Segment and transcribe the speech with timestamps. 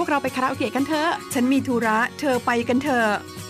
[0.00, 3.10] วพวกเราไปคาราโอเกะกันเถอะ ฉันมีธุระ เธอไปกันเถอะ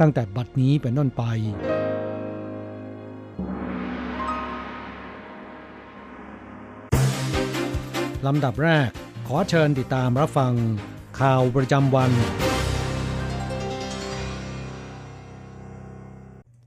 [0.00, 1.22] ตั้งแต่บัดนี้เป็นต้นไป
[8.26, 8.90] ลำดับแรก
[9.28, 10.54] ขอเชิญติดตามรับฟัง
[11.20, 12.10] ข่าวประจำวัน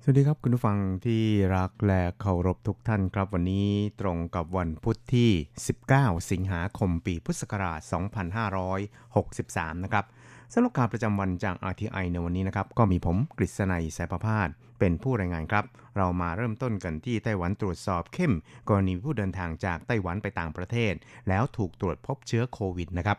[0.02, 1.24] สวัสดีครับคุณผู้ฟังที่
[1.56, 3.70] รักและเคารพทุกท่านครับวันนี้
[4.02, 5.32] ตรงกับวันพุธที่
[5.80, 7.80] 19 สิงหาคมปีพุทธศักราช
[9.02, 10.06] 2563 นะครับ
[10.54, 14.50] สำหรับการประจำวันจาก RTI ในวันนี้นะครับ ก็มีผมกฤษณัยสายประพาส
[14.80, 15.66] เป็นผู้รายงานครับ
[15.98, 18.34] เรามาเริ่มต้นกันที่ไต้หวันตรวจสอบเข้ม
[18.70, 20.94] กรณีผู้เดินทางจากไต้หวันไปต่างประเทศ
[21.30, 23.18] แล้วถูกตรวจพบเชื้อโควิดนะครับ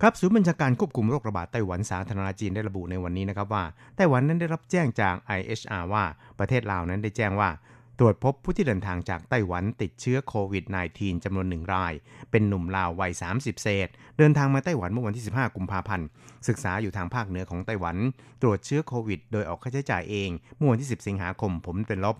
[0.00, 3.64] ครับศูนย์บัญชาการควบคุมโรคระบาดไต้หวันสาธารณจีนได้ระบุในวันนี้นะครับว่า
[3.96, 6.04] ไต้หวันนั้นได้รับแจ้งจาก IHR ว่า
[6.38, 7.50] ประเทศลาวนั้นได้แจ้งว่า
[7.98, 10.64] ตรวจพบผู้ที่เดินทางจากไต้หวันติดเชื้อโควิด
[10.94, 11.92] -19 จำนวนหนึ่งราย
[12.30, 13.88] เป็นหนุ่มลาววัย 30 เศษ
[14.18, 16.06] เดินทางมาไต้หวันเมื่อวันที่ 15 กุมภาพันธ์
[16.48, 17.96] ศึกษาอยู่ทางภาคเหนือของไต้หวัน
[18.42, 22.16] ตรวจเชื้อโควิด โดยออกค่าใช้จ่ายเองเมื่อวันที่ 10 สิงหาคมผมเป็นลบ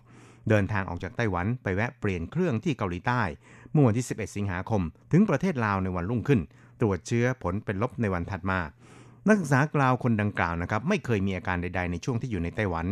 [0.48, 3.22] เดินทางออกจากไต้หวันไปแวะเปลี่ยนเครื่องที่เกาหลีใต้
[3.72, 4.82] เมื่อวันที่ 11 สิงหาคม
[5.12, 6.40] ถึงประเทศลาวในวันรุ่งขึ้น
[6.80, 8.60] ตรวจเชื้อผลเป็นลบในวันถัดมา
[9.28, 12.86] นักศึกษากล่าวคนดังกล่าวนะครับไม่เคยมีอาการใด ๆ ในช่วงที่อยู่ในไต้หวัน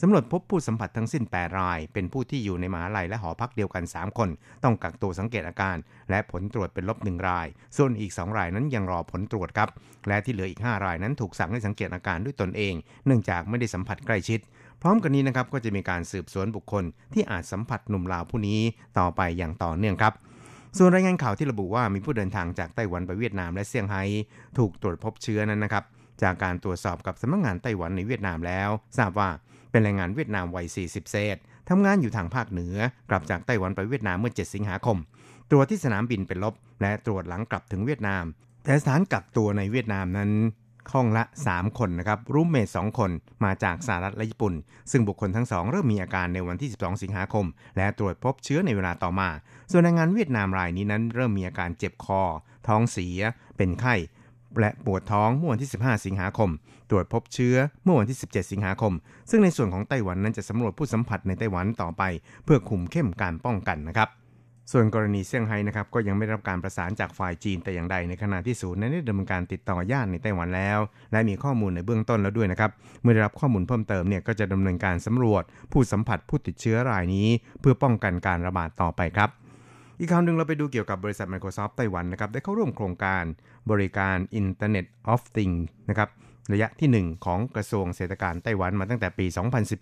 [0.00, 4.28] สำรวจพบผู้สัมผัสทั้งสิ้น 8 ราย เป็นผู้ที่อยู่ในมหาลัยและหอพักเดียวกัน 3 คน
[4.64, 5.76] ต้องกักตัวสังเกตอาการ
[6.10, 7.46] และผลตรวจเป็นลบ 1 ราย
[7.76, 9.68] ส่วนอีก 2 รายนั้นยังรอผลตรวจครับ
[10.08, 12.74] และที่เหลืออีก 5 รายนั้นถูกสั่งให้สังเกตอาการด้วยตนเอง
[13.06, 14.40] เนื่องจากไม่ได้สัมผัสใกล้ชิด
[14.82, 16.84] พร้อมกันนี้นะครับก็จะมีการสืบสวนบุคคล
[17.14, 18.60] ที่อาจสัมผัสหนุ่มลาวผู้นี้
[18.98, 20.14] ต่อไปอย่างต่อเนื่องครับ
[20.78, 24.02] ส่วนรายงานข่าวที่ระบุว่ามีผู้เดินทางจากไต้หวันไปเวียดนามและเซี่ยงไฮ้
[24.58, 25.84] ถูกตรวจพบเชื้อนั้นนะครับ
[26.22, 29.28] จากการตรวจสอบกับสำนักงงานไต้หวันในเวียดนามแล้ว ทราบว่า
[29.70, 31.36] เป็นแรงงานเวียดนามวัย 40 เศษ
[31.68, 32.76] ทำงานอยู่ทางภาคเหนือ
[33.10, 34.98] กลับจากไต้หวันไปเวียดนามเมื่อ 7 สิงหาคม
[35.50, 38.24] ตรวจที่สนามบินเป็นลบ และตรวจหลังกลับถึงเวียดนาม
[38.64, 40.32] แต่สถานกักตัวในเวียดนามนั้น
[40.92, 43.10] ห้องละ 3 คนนะครับรูมเมท2คน
[43.44, 44.54] มาจากสหรัฐและญี่ปุ่น
[44.90, 47.46] ซึ่งบุคคลทั้งสองเริ่มมีอาการในวันที่ 12 สิงหาคม
[47.76, 49.28] และตรวจพบเชื้อในเวลาต่อมา
[49.72, 52.22] ส่วนแรงงานเวียดนามรายนี้นั้นเริ่มมีอาการเจ็บคอ
[52.68, 53.20] ท้องเสีย
[53.56, 53.94] เป็นไข้
[54.60, 56.50] และปวดท้องเมื่อวันที่ 15 สิงหาคม
[56.90, 58.92] ตรวจพบเชื้อเมื่อวันที่ 17 สิงหาคม
[59.30, 62.02] ซึ่งในส่วนของไต้หวันนั้นจะสำรวจผู้สัมผัสในไต้หวันต่อไป
[62.44, 64.08] เพื่อคุมเข้มการป้องกันนะครับ
[64.72, 70.78] ส่วนกรณีเซี่ยงไฮ้นะครับก็ยังไม่ได้รับการประสานจากฝ่ายจีนแต่อย่างใดในขณะที่ศูนย์นั้นได้ดำเนินการติดต่อญาติในไต้หวันแล้ว
[71.12, 72.70] และมีข้อมูลในเบื้องต้นแล้วด้วยนะครับ
[73.02, 77.28] เมื่อได้รับข้อมูลเพิ่มเติมเนี่ยก็จะดำเนินการสำรวจ ผู้สัมผัสผู้ติดเชื้อรายนี้
[77.60, 79.30] เพื่อป้องกันการระบาดต่อไปครับ
[80.02, 83.24] อีกข่าวหนึ่งเราไปดูเกี่ยวกับบริษัท Microsoft ไต้หวันนะครับได้เข้าร่วมโครงการ
[83.70, 86.08] บริการ Internet of Things นะครับ
[86.52, 89.26] ระยะที่ 1 ของกระทรวงเศรษฐการไต้หวันมาตั้งแต่ปี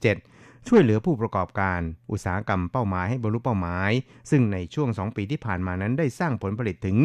[0.07, 1.81] 2017 ช่วยเหลือผู้ประกอบการ
[2.11, 3.91] อุตสาหกรรมเป้าหมายให้บรรลุเป้าหมาย
[4.31, 6.97] ซึ่งในช่วง 2 ปีที่ผ่านมานั้นได้สร้างผลผลิตถึง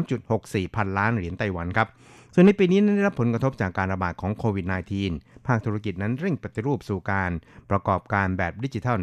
[0.00, 1.88] 3.64 พันล้านเหรียญไต้หวันครับ
[2.34, 4.66] ส่วนในปีนี้ได้รับผลกระทบจากการระบาดของโควิด
[5.06, 7.30] -19 ภาคธุรกิจนั้นเร่งปฏิรูปสู่การ
[7.70, 9.00] ประกอบการแบบดิจิทัล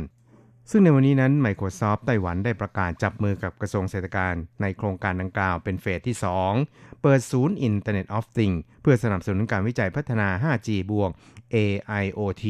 [0.71, 6.17] ซึ่งในวันนี้นั้น Microsoft ไต้หวันได้ประกาศจับมือกับกระทรวงเศรษฐการในโครงการดังกล่าวเป็นเฟสที่
[6.59, 11.11] 2 เปิดศูนย์ Internet of Things เพื่อสนับสนุนการวิจัยพัฒนา 5G บวก
[11.55, 12.45] AIoT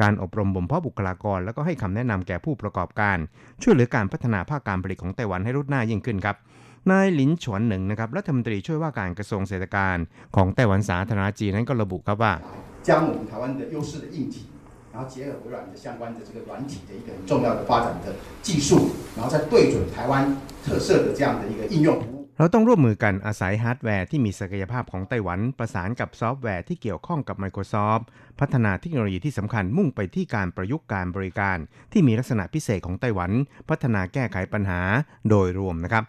[0.00, 3.18] การอบรมบ่มเพาะบุคลากร แล้วก็ให้คำแนะนำแก่ผู้ประกอบการ
[3.62, 6.36] ช่วยเหลือการพัฒนาภาคการผลิตของไต้หวันให้รุดหน้ายิ่งขึ้นครับ
[6.90, 9.96] นายหลินฉวนหนึ่งนะครับรัฐมนตรีช่วยว่าการกระทรวงเศรษฐการ
[10.36, 12.32] ของไต้หวันสาธารณจีนนั้นก็ระบุครับว่า
[12.88, 14.36] 将我们台湾的优势的硬体，
[14.96, 22.22] 然后结合微软的相关的这个软体的一个很重要的发展的技术，然后再对准台湾特色的这样的一个应用服务。
[22.38, 28.04] เราต้องร่วมมือกันอาศัยฮาร์ดแวร์ที่มีศักยภาพของไต้หวัน ประสานกับซอฟต์แวร์ที่เกี่ยวข้องกับ Microsoft
[28.40, 31.58] พัฒนาเทคโนโลยีที่สำคัญมุ่งไปที่การประยุกต์การบริการ
[31.92, 33.30] ที่มีลักษณะพิเศษของไต้หวัน
[33.68, 34.80] พัฒนาแก้ไขปัญหา
[35.28, 36.04] โดยรวมนะครับ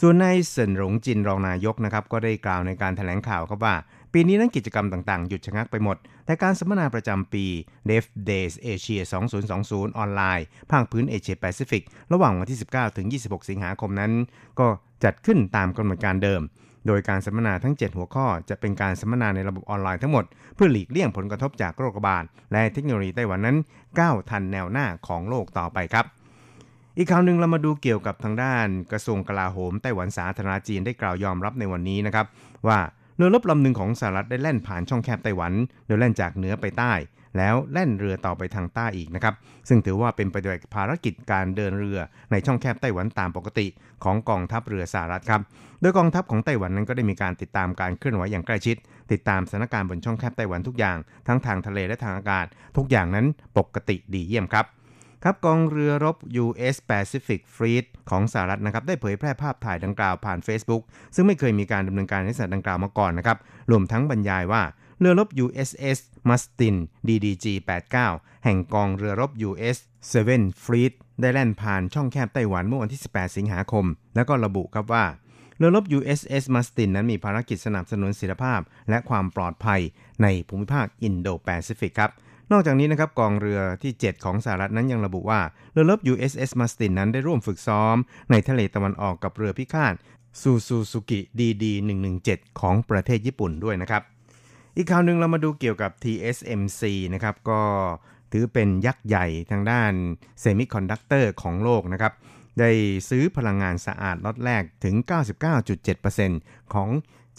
[0.00, 3.74] ส่วนนายเซินหลงจินรองนายกนะครับก็ได้กล่าวในการแถลงข่าวครับว่า
[4.13, 7.45] ปีนี้นั้นกิจกรรมต่างๆ หยุดชะงักไปหมด แต่การสัมมนาประจำปี
[7.89, 9.01] Dev Days Asia
[9.49, 11.83] 2020 ออนไลน์ ภาคพื้นเอเชียแปซิฟิก
[12.13, 14.11] ระหว่างวันที่ 19 ถึง 26 สิงหาคมนั้น
[14.59, 14.67] ก็
[15.03, 16.41] จัดขึ้นตามกำหนดการเดิม
[16.87, 23.57] โดยการสัมมนาทั้ง 7 หัวข้อ จะเป็นการสัมมนาในระบบออนไลน์ทั้งหมด เพื่อหลีกเลี่ยงผลกระทบจากโรคระบาดและเทคโนโลยีไต้หวันนั้น
[23.99, 26.05] ก้าวทันแนวหน้าของโลกต่อไปครับ
[26.97, 32.25] อีกข่าวหนึ่งเรามาดูเกี่ยวกับทางด้านกระทรวงกลาโหมไต้หวันสาธารณจีนได้กล่าวยอมรับในวันนี้นะครับ
[32.67, 32.79] ว่า
[33.19, 35.53] เรือรบลำหนึ่งของสหรัฐได้แล่นผ่านช่องแคบไต้หวัน
[35.87, 36.93] โดยแล่นจากเหนือไปใต้
[37.37, 39.33] แล้วแล่นเรือต่อไปทางใต้อีกนะครับ
[39.67, 41.99] ซึ่งถือว่าเป็นไปด้วยภารกิจการเดินเรือ
[42.31, 43.67] ในช่องแคบไต้หวันตามปกติ
[44.03, 45.41] ของกองทัพเรือสหรัฐครับ
[45.81, 48.75] โดยกองทัพของไต้หวันนั้นก็ได้มีการติดตามการเคลื่อนไหวอย่างใกล้ชิด
[49.11, 50.97] ติดตามสถานการณ์บนช่องแคบไต้หวันทุกอย่าง
[51.27, 52.45] ทั้งทางทะเลและทางอากาศ
[52.77, 53.25] ทุกอย่างนั้น
[53.57, 54.65] ปกติดีเยี่ยมครับ
[55.23, 56.75] ครับกองเรือรบ U.S.
[56.89, 60.81] Pacific Fleet ของสหรัฐนะครับได้เผยแพร่ภาพถ่ายดังกล่าวผ่าน Facebook
[61.15, 63.37] ซึ่งไม่เคยมีการดำเนินการในลักษณะดังกล่าวมาก่อนนะครับ
[63.71, 64.61] รวมทั้งบรรยายว่า
[64.99, 65.99] เรือรบ USS
[66.29, 66.75] Mustin
[67.07, 67.45] DDG
[67.95, 69.77] 89 แห่งกองเรือรบ U.S.
[70.25, 73.85] 7 Fleet ได้แล่นผ่านช่องแคบไต้หวันเมื่อวันที่ 18 สิงหาคม
[74.15, 75.05] แล้วก็ระบุครับว่า
[75.57, 78.59] เรือรบ USS Mustin นั้นมีภารกิจสนับสนุนศิลภาพ
[78.89, 79.81] และความปลอดภัย
[80.23, 82.11] ในภูมิภาคอินโดแปซิฟิกครับ
[82.51, 85.41] นอกจากนี้นะครับกองเรือที่ 7 ของสหรัฐนั้นยังระบุว่า
[85.71, 87.95] เรือรบ USS Mustin นั้นได้ร่วมฝึกซ้อม
[88.31, 89.93] ในทะเลตะวันออกกับเรือพิฆาต
[90.41, 91.65] ซูซูสึกิ DD
[92.11, 94.01] 117 ของประเทศญี่ปุ่นด้วยนะครับ
[94.77, 96.81] อีกข่าวหนึ่งเรามาดูเกี่ยวกับ TSMC
[97.13, 97.61] นะครับก็
[98.31, 99.93] ถือเป็นยักษ์ใหญ่ทางด้าน
[100.39, 102.13] เซมิคอนดักเตอร์ของโลกนะครับ
[102.59, 102.71] ได้
[103.09, 104.95] ซื้อพลังงานสะอาดล็อตแรกถึง
[105.63, 106.89] 99.7%ของ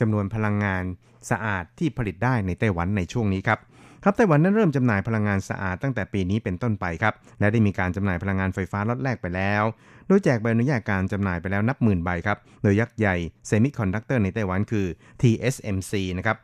[0.00, 0.84] จำนวนพลังงาน
[1.30, 3.60] สะอาดที่ผลิตได้ในไต้หวันในช่วงนี้ครับ
[4.04, 9.62] ครับไต้หวันนั้นเริ่มจำหน่ายพลังงานสะอาดตั้งแต่ปีนี้เป็นต้นไปครับและได้มีการจำหน่ายพลังงานไฟฟ้าล็อตแรกไปแล้ว
[10.06, 13.16] โดยแจกใบอนุญาตการจำหน่ายไปแล้วนับหมื่นใบครับโดยยักษ์ใหญ่
[13.46, 14.86] เซมิคอนดักเตอร์ในไต้หวันคือ
[15.22, 16.36] TSMC นะครับ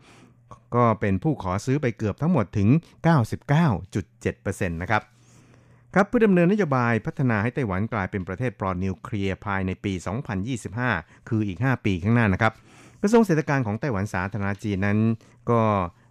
[0.75, 2.69] ก็เป็นผู้ขอซื้อไปเกือบทั้งหมดถึง
[3.49, 5.03] 99.7%นะครับ
[5.95, 9.93] ครับเพื่อดำเนินนโยบายพัฒนาให้ไต้หวันกลายเป็นประเทศปลอดนิวเคลียร์ภายในปี
[10.61, 12.53] 2025 คืออีก 5 ปีข้างหน้านะครับ
[13.03, 14.99] กระทรวงเศรษฐการของไต้หวันสาธารณจีนนั้น
[15.51, 15.63] ก็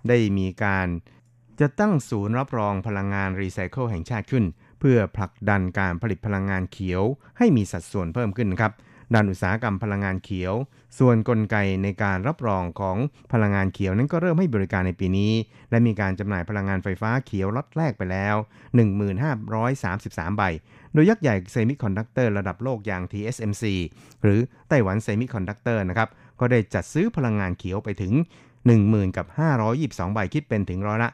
[0.10, 0.88] ได้มีการ
[1.60, 4.46] จะตั้งศูนย์รับรองพลังงานรีไซเคิลแห่งชาติขึ้น
[4.80, 7.04] เพื่อผลักดันการผลิตพลังงานเขียว
[7.38, 8.72] ให้มีสัดส่วนเพิ่มขึ้นครับ
[9.14, 10.54] ด้านอุตสาหกรรมพลังงานเขียว
[11.00, 12.98] ส่วนนกลไกในการรับรองของ
[13.34, 15.34] พลังงานเขียวนั้นก็เริ่มให้บริการในปีนี้
[15.70, 18.36] และมีการจำหน่ายพลังงานไฟฟ้าเขียวล็อตแรกไปแล้ว
[19.58, 20.44] 1533 ใบ
[20.94, 23.64] โดยยักษ์ใหญ่เซมิคอนดักเตอร์ระดับโลกอย่าง TSMC
[24.24, 26.10] หรือไต้หวันเซมิคอนดักเตอร์นะครับ
[26.40, 28.14] ก็ได้จัดซื้อพลังงานเขียวไปถึง
[28.74, 29.26] 10,000กับ
[29.72, 31.10] 522ใบคิดเป็นถึงร้อยละ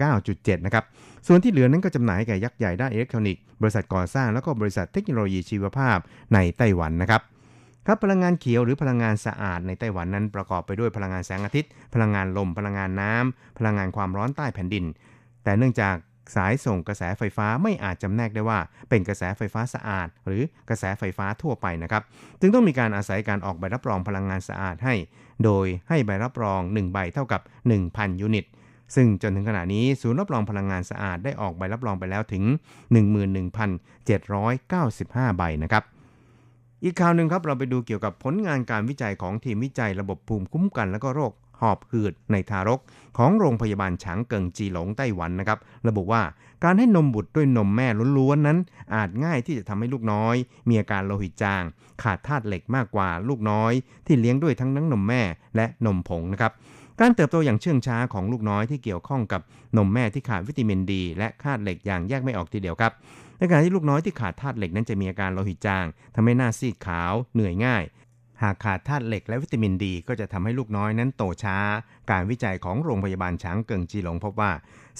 [0.00, 0.84] 99.7 นะครับ
[1.26, 5.98] ส่วนที่เหลือนั้นก็จำหน่ายให้แก่ยักษ์ใหญ่ด้านอิเล็กทรอนิกส์บริษัทก่อสร้างแล้วก็บริษัทเทคโนโลยีชีวภาพ
[6.34, 7.22] ในไต้หวันนะครับ
[7.86, 14.84] ครับพลังงานเขียวหรือพลังงานสะอาดในไต้หวันนั้นประกอบไปด้วยพลังงานแสงอาทิตย์ พลังงานลม พลังงานน้ำพลังงานความร้อนใต้แผ่นดิน
[15.44, 15.96] แต่เนื่องจาก
[16.34, 22.02] สายส่งกระแสไฟฟ้าไม่อาจจำแนกได้ว่า เป็นกระแสไฟฟ้าสะอาด หรือกระแสไฟฟ้าทั่วไปนะครับ
[22.40, 24.94] จึงต้องมีการอาศัยการออกใบรับรองพลังงานสะอาดให้
[25.44, 27.40] โดยให้ใบรับรอง 1 ใบเท่ากับ
[27.80, 28.46] 1,000 ยูนิต
[28.94, 32.44] ซึ่งจนถึงขณะนี้ศูนย์รับรองพลังงานสะอาดได้ออกใบรับรองไปแล้วถึง
[33.70, 35.84] 11,795 ใบนะครับ
[36.84, 42.80] อีกข่าวหนึ่งครับเราไปดูเกี่ยวกับผลงานการวิจัยของทีมวิจัยระบบภูมิคุ้มกันและก็โรค หอบหืดในทารก
[43.18, 46.22] ของโรงพยาบาลฉางเกิงจีหลงไต้หวันนะครับ ระบุว่า
[46.64, 47.88] การให้นมบุตรด้วยนมแม่
[48.18, 48.58] ล้วนๆนั้น
[48.94, 50.34] อาจง่ายที่จะทำให้ลูกน้อย
[50.68, 51.62] มีอาการโลหิตจาง
[52.02, 53.72] ขาดธาตุเหล็กมากกว่าลูกน้อย
[54.06, 55.22] ที่เลี้ยงด้วยทั้งน้ำนมแม่
[55.56, 56.52] และนมผงนะครับ
[57.00, 59.40] การเติบโตอย่างเชื่องช้าของลูกน้อยที่เกี่ยวข้องกับ
[59.76, 62.92] นมแม่ที่ขาดวิตามินดี และขาดเหล็กอย่างแยกไม่ออกทีเดียวครับ
[63.38, 67.82] ในขณะที่ลูกน้อยที่ขาดธาตุเหล็กนั้นจะมีอาการโลหิตจางทำให้หน้าซีดขาว เหนื่อยง่าย
[68.42, 71.56] หากขาดธาตุเหล็กและวิตามินดีก็จะทำให้ลูกน้อยนั้นโตช้า
[72.10, 74.52] การวิจัยของโรงพยาบาลช้างเกิงจีหลงพบว่า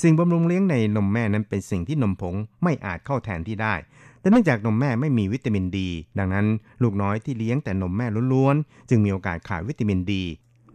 [0.02, 3.74] สิ่งบำรุงเลี้ยงในนมแม่นั้นเป็นสิ่งที่นมผงไม่อาจเข้าแทนที่ได้
[4.20, 6.46] แต่เนื่องจากนมแม่ไม่มีวิตามินดี ดังนั้น
[6.82, 10.24] ลูกน้อยที่เลี้ยงแต่นมแม่ล้วนๆ จึงมีโอกาสขาดวิตามินดี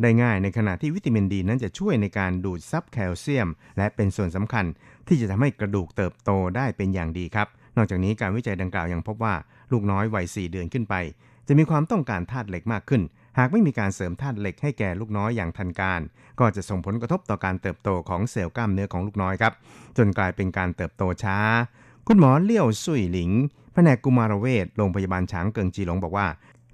[0.02, 3.48] ได้ง่ายในขณะที่วิตามินดีนั้นจะช่วยในการดูดซับแคลเซียม
[3.78, 4.66] และเป็นส่วนสำคัญ
[5.08, 7.48] ที่จะทำให้กระดูกเติบโตได้เป็นอย่างดีครับ
[7.78, 9.34] นอกจากนี้การวิจัยดังกล่าวยังพบว่า
[9.72, 10.96] ลูกน้อยวัย4เดือนขึ้นไป
[11.48, 13.02] จะมีความต้องการธาตุเหล็กมากขึ้น
[13.38, 16.02] หากไม่มีการเสริมธาตุเหล็กให้แก่ลูกน้อยอย่างทันการ
[16.40, 19.54] ก็จะส่งผลกระทบต่อการเติบโตของเซลล์กล้ามเนื้อของลูกน้อยครับ
[19.98, 21.38] จนกลายเป็นการเติบโตช้า
[22.08, 23.32] คุณหมอเลี่ยวซุยหลิง
[23.74, 26.28] แผนกกุมารเวชโรงพยาบาลฉางเกิงจีหลงบอกว่า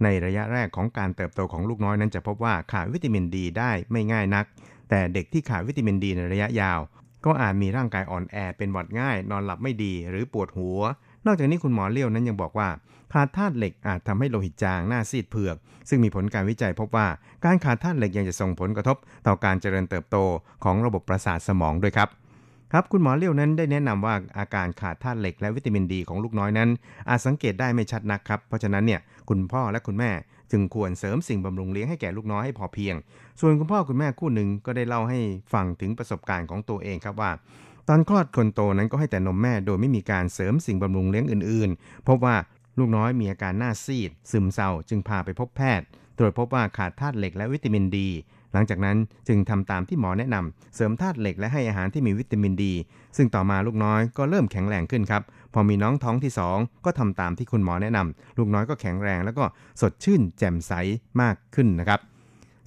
[0.04, 4.46] ในระยะแรกของการเติบโตของลูกน้อยนั้นจะพบว่าขาดวิตามินดีได้ไม่ง่ายนัก
[4.90, 6.80] แต่เด็กที่ขาดวิตามินดีในระยะยาว
[7.26, 10.80] ก็อาจมีร่างกายอ่อนแอเป็นหวัดง่าย นอนหลับไม่ดีหรือปวดหัว
[11.26, 12.68] นอกจากนี้คุณหมอเลี้ยวนั้นยังบอกว่า
[13.14, 15.56] ขาดธาตุเหล็กอาจทำให้โลหิตจางหน้าซีดเผือก
[15.90, 17.08] ซึ่งมีผลการวิจัยพบว่า
[17.46, 20.18] การขาดธาตุเหล็กยังจะส่งผลกระทบ ต่อการเจริญเติบโต
[20.64, 22.10] ของระบบประสาทสมองด้วยครับ
[22.72, 26.70] ครับคุณหมอเลี้ยวนั้นได้แนะนำว่าอาการขาดธาตุเหล็กและวิตามินดีของลูกน้อยนั้น
[27.10, 30.12] อาจสังเกตได้ไม่ชัดนักครับ เพราะฉะนั้นเนี่ยคุณพ่อและคุณแม่
[30.52, 32.96] จึงควรเสริมสิ่งบำรุงเลี้ยงให้แก่ลูกน้อยให้พอเพียง
[33.40, 35.20] ส่วนคุณพ่อคุณแม่คู่หนึ่งก็ได้เล่าให้
[35.54, 37.32] ฟังถึงประสบการณ์ของตัวเองครับว่า
[37.88, 42.36] ตอนคลอดคนโตนั้นก็ให้แต่นมแม่โดยไม่มีการเสริมสิ่งบำรุงเลี้ยงอื่นๆ พบว่า
[42.78, 45.86] ลูกน้อยมีอาการหน้าซีด ซึมเศร้าจึงพาไปพบแพทย์
[46.18, 48.10] ตรวจพบว่าขาดธาตุเหล็กและวิตามินดี
[48.54, 52.74] หลังจากนั้นจึงทำตามที่หมอแนะนำเสริมธาตุเหล็กและให้อาหารที่มีวิตามินดี
[53.18, 59.44] ซึ่งต่อมาลูกน้อยก็เริ่มแข็งแรงขึ้นครับ พอมีน้องท้องที่ 2 ก็ทำตามที่คุณหมอแนะนำลูกน้อยก็แข็งแรงแล้วก็
[59.82, 60.74] สดชื่น แจ่มใส
[61.22, 62.00] มากขึ้นนะครับ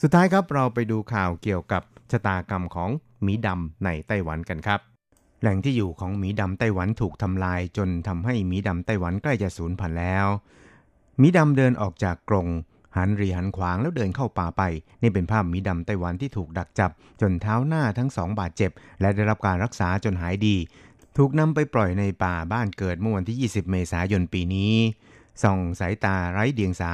[0.02, 2.90] สุดท้ายครับเราไปดูข่าวเกี่ยวกับชะตากรรมของ
[3.22, 4.95] หมีดำในไต้หวันกันครับ
[5.40, 10.26] แหล่งที่อยู่ของหมีดำไต้หวันถูกทำลายจนทำให้หมีดำไต้หวันใกล้จะสูญพันธุ์แล้ว
[11.18, 12.48] หมีดำเดินออกจากกรง
[12.96, 14.62] หันรีหันขวางแล้วเดินเข้าป่าไป
[15.02, 16.90] นี่เป็นภาพหมีดำไต้หวันที่ถูกดักจับ
[17.20, 20.56] จนเท้าหน้าทั้งสองบาดเจ็บ และได้รับการรักษาจนหายดี
[21.16, 24.72] ถูกนำไปปล่อยในป่าบ้านเกิดเมื่อวันที่ 20 เมษายนปีนี้
[25.42, 26.92] ส่องสายตาไร้เดียงสา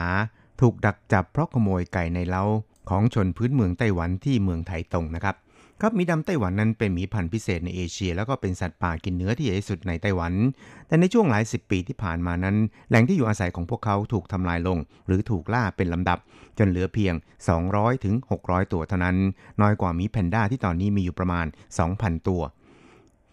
[0.60, 2.44] ถูกดักจับเพราะขโมยไก่ในเล้า
[2.90, 5.36] ของชนพื้นเมืองไต้หวันที่เมืองไถตงนะครับ
[5.84, 10.32] ครับหมีดำไต้หวันนั้นเป็นหมีพันธุ์พิเศษในเอเชีย แล้วก็เป็นสัตว์ป่ากินเนื้อที่ใหญ่ที่สุดในไต้หวัน
[10.86, 12.56] แต่ในช่วงหลายสิบปีที่ผ่านมานั้น
[12.88, 16.18] แหล่งที่อยู่อาศัยของพวกเขาถูกทำลายลง หรือถูกล่าเป็นลำดับ
[16.58, 17.14] จนเหลือเพียง
[17.58, 19.16] 200ถึง600 ตัวเท่านั้น
[19.60, 21.46] น้อยกว่าหมีแพนด้าที่ตอนนี้มีอยู่ประมาณ
[21.86, 22.42] 2,000 ตัว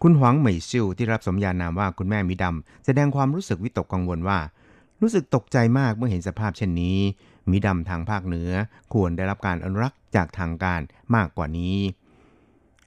[0.02, 4.38] คุณหวังเหมยซิวที่รับสมญานามว่าคุณแม่หมีดำแสดงความรู้สึกวิตกกังวลว่า
[5.00, 6.98] รู้สึกตกใจมากเมื่อเห็นสภาพเช่นนี้
[7.50, 8.50] มีดำทางภาคเหนือ
[8.92, 10.80] ควรได้รับการอนุรักษ์จากทางการ
[11.14, 11.76] มากกว่านี้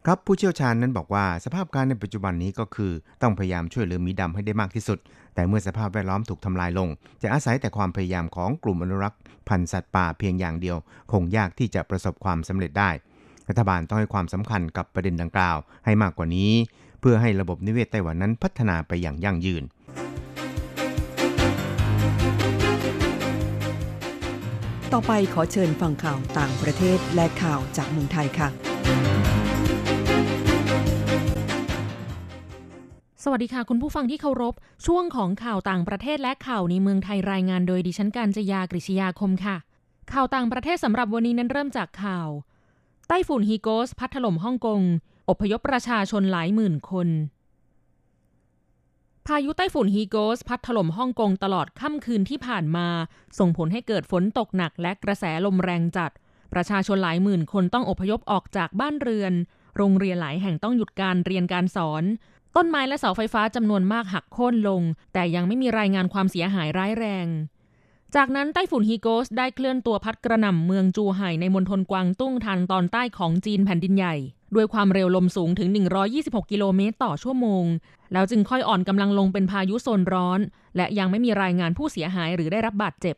[0.07, 2.91] ครับผู้เชี่ยวชาญนั้นบอกว่าสภาพการในปัจจุบันนี้ก็คือ
[3.21, 4.99] ต้องพยายามช่วยเหลือมีดำให้ได้มากที่สุด
[5.35, 6.89] แต่เมื่อสภาพแวดล้อมถูกทำลายลง
[7.21, 9.19] จะอาศัยแต่ความพยายามของกลุ่มอนุรักษ์
[9.49, 10.77] พันธุ์สัตว์ป่าเพียงอย่างเดียว
[11.11, 12.89] คงยากที่จะประสบความสำเร็จได้
[13.49, 16.51] รัฐบาลต้องให้ความสำคัญกับประเด็นดังกล่าวให้มากกว่านี้
[16.99, 19.63] เพื่อให้ระบบนิเวศไต้หวันนั้นพัฒนาไปอย่างยั่งยืน
[24.93, 29.52] ต่อไปขอเชิญฟังข่าวต่างประเทศและข่าวจากเมืองไทยค่ะ
[33.25, 34.53] สวัสดีค่ะ คุณผู้ฟังที่เคารพ
[34.85, 39.57] ช่วงของข่าวต่างประเทศและข่าวในเมืองไทยรายงานโดยดิฉันการจยากริชยาคมค่ะ
[40.13, 42.27] ข่าวต่างประเทศสำหรับวันนี้นั้นเริ่มจากข่าว
[43.07, 44.81] ไต้ฝุ่นฮีโกส พัดถล่มฮ่องกง
[45.29, 47.07] อพยพประชาชนหลายหมื่นคน
[49.27, 52.87] พายุไต้ฝุ่นฮีโกส พัดถล่มฮ่องกงตลอดค่ำคืนที่ผ่านมา
[53.39, 56.11] ส่งผลให้เกิดฝนตกหนักและกระแสลมแรงจัด
[56.53, 59.33] ประชาชนหลายหมื่นคนต้องอพยพออกจากบ้านเรือน
[59.77, 62.03] โรงเรียนหลายแห่งต้องหยุดการเรียนการสอน
[62.55, 64.81] ต้นไม้และเสาไฟฟ้าจำนวนมากหักโค่นลง
[65.13, 67.27] แต่ยังไม่มีรายงานความเสียหายร้ายแรง
[68.15, 74.15] จากนั้นไต้ฝุ่นฮีโกสได้เคลื่อนตัวพัดกระหน่ำเมืองจูไห่ในมณฑลกวางตุ้งทางตอนใต้ของจีนแผ่นดินใหญ่
[74.55, 75.69] ด้วยความเร็วลมสูงถึง
[76.11, 77.65] 126 กิโลเมตรต่อชั่วโมง
[78.13, 80.39] แล้วจึงค่อยอ่อนกำลังลงเป็นพายุโซนร้อน
[80.77, 83.15] และยังไม่มีรายงานผู้เสียหายหรือได้รับบาดเจ็บ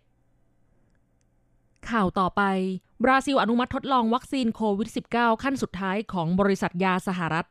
[1.90, 2.42] ข่าวต่อไป
[3.04, 7.48] บราซิลอนุมัติทดลองวัคซีนโควิด -19 ขั้นสุดท้ายของบริษัทยาสหรัฐ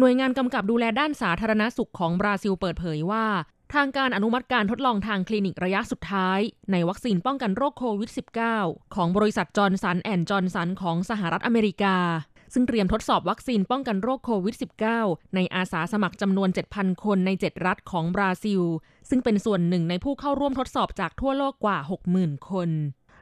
[0.00, 3.26] หน่วยงานกำกับดูแลด้านสาธารณสุขของบราซิลเปิดเผยว่า
[3.74, 6.40] ทางการอนุมัติการทดลองทางคลินิกระยะสุดท้าย
[6.72, 8.10] ในวัคซีนป้องกันโรคโควิด
[8.52, 11.96] -19 ของบริษัทจอร์นสันแอนด์จอร์นสันของสหรัฐอเมริกา
[12.54, 14.56] ซึ่งเตรียมทดสอบวัคซีนป้องกันโรคโควิด
[14.94, 18.62] -19 ในอาสาสมัครจำนวน 7,000 คนใน 7 รัฐของบราซิล
[19.08, 21.78] ซึ่งเป็นส่วนหนึ่งในผู้เข้าร่วมทดสอบจากทั่วโลกกว่า
[22.14, 22.70] 60,000 คน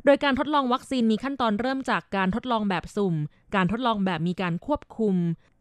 [0.04, 3.14] โดยการทดลองวัคซีนมีขั้นตอนเริ่มจากการทดลองแบบสุ่ม
[3.54, 5.16] การทดลองแบบมีการควบคุม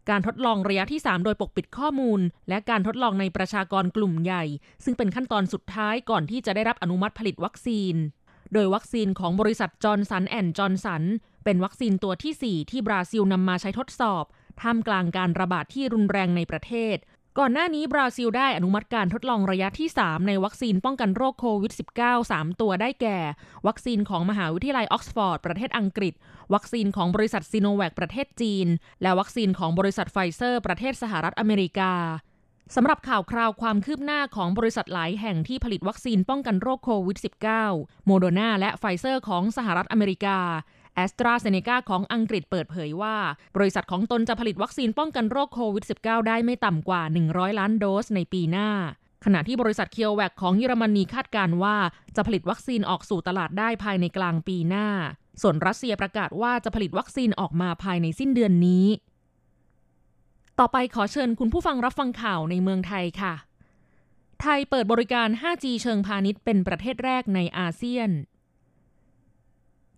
[0.09, 4.43] การทดลองระยะที่ 3 โดยปกปิดข้อมูล และการทดลองในประชากรกลุ่มใหญ่
[4.83, 7.95] ซึ่งเป็นขั้นตอนสุดท้ายก่อนที่จะได้รับอนุมัติผลิตวัคซีน
[8.53, 11.03] โดยวัคซีนของบริษัทจอร์นสันแอนด์จอร์นสัน
[11.43, 14.23] เป็นวัคซีนตัวที่ 4 ที่บราซิลนำมาใช้ทดสอบ
[14.61, 16.95] ท่ามกลางการระบาดที่รุนแรงในประเทศ
[17.39, 23.17] ก่อนหน้านี้บราซิลได้อนุมัติการทดลองระยะที่ 3 ในวัคซีนป้องกันโรคโควิด -19 3 ตัวได้แก่
[23.67, 26.13] วัคซีนของมหาวิทยาลัยออกซฟอร์ดประเทศอังกฤษ
[26.53, 28.67] วัคซีนของบริษัทซีโนแวคประเทศจีน
[29.01, 31.93] และวัคซีนของบริษัทไฟเซอร์ ประเทศสหรัฐอเมริกา
[32.75, 37.17] สำหรับข่าวคราวความคืบหน้าของบริษัทหลายแห่งที่ผลิตวัคซีนป้องกันโรคโควิด
[37.61, 40.39] -19 โมเดอร์นาและไฟเซอร์ของสหรัฐอเมริกา
[40.95, 43.15] แอสตราเซเนกาของอังกฤษเปิดเผยว่า
[43.55, 48.69] บริษัทของตนจะผลิตวัคซีนป้องกันโรคโควิด -19 ได้ไม่ต่ำกว่า 100 ล้านโดสในปีหน้า
[49.25, 51.75] ขณะที่บริษัทเคียวร์แวคของเยอรมนีคาดการณ์ว่า
[52.15, 54.87] จะผลิตวัคซีนออกสู่ตลาดได้ภายในกลางปีหน้า
[55.41, 58.85] ส่วนรัสเซียประกาศว่าจะผลิตวัคซีนออกมาภายในสิ้นเดือนนี้
[60.59, 63.33] ต่อไปขอเชิญคุณผู้ฟังรับฟังข่าวในเมืองไทยค่ะ
[64.41, 68.09] ไทยเปิดบริการ 5G เชิงพาณิชย์เป็นประเทศแรกในอาเซียน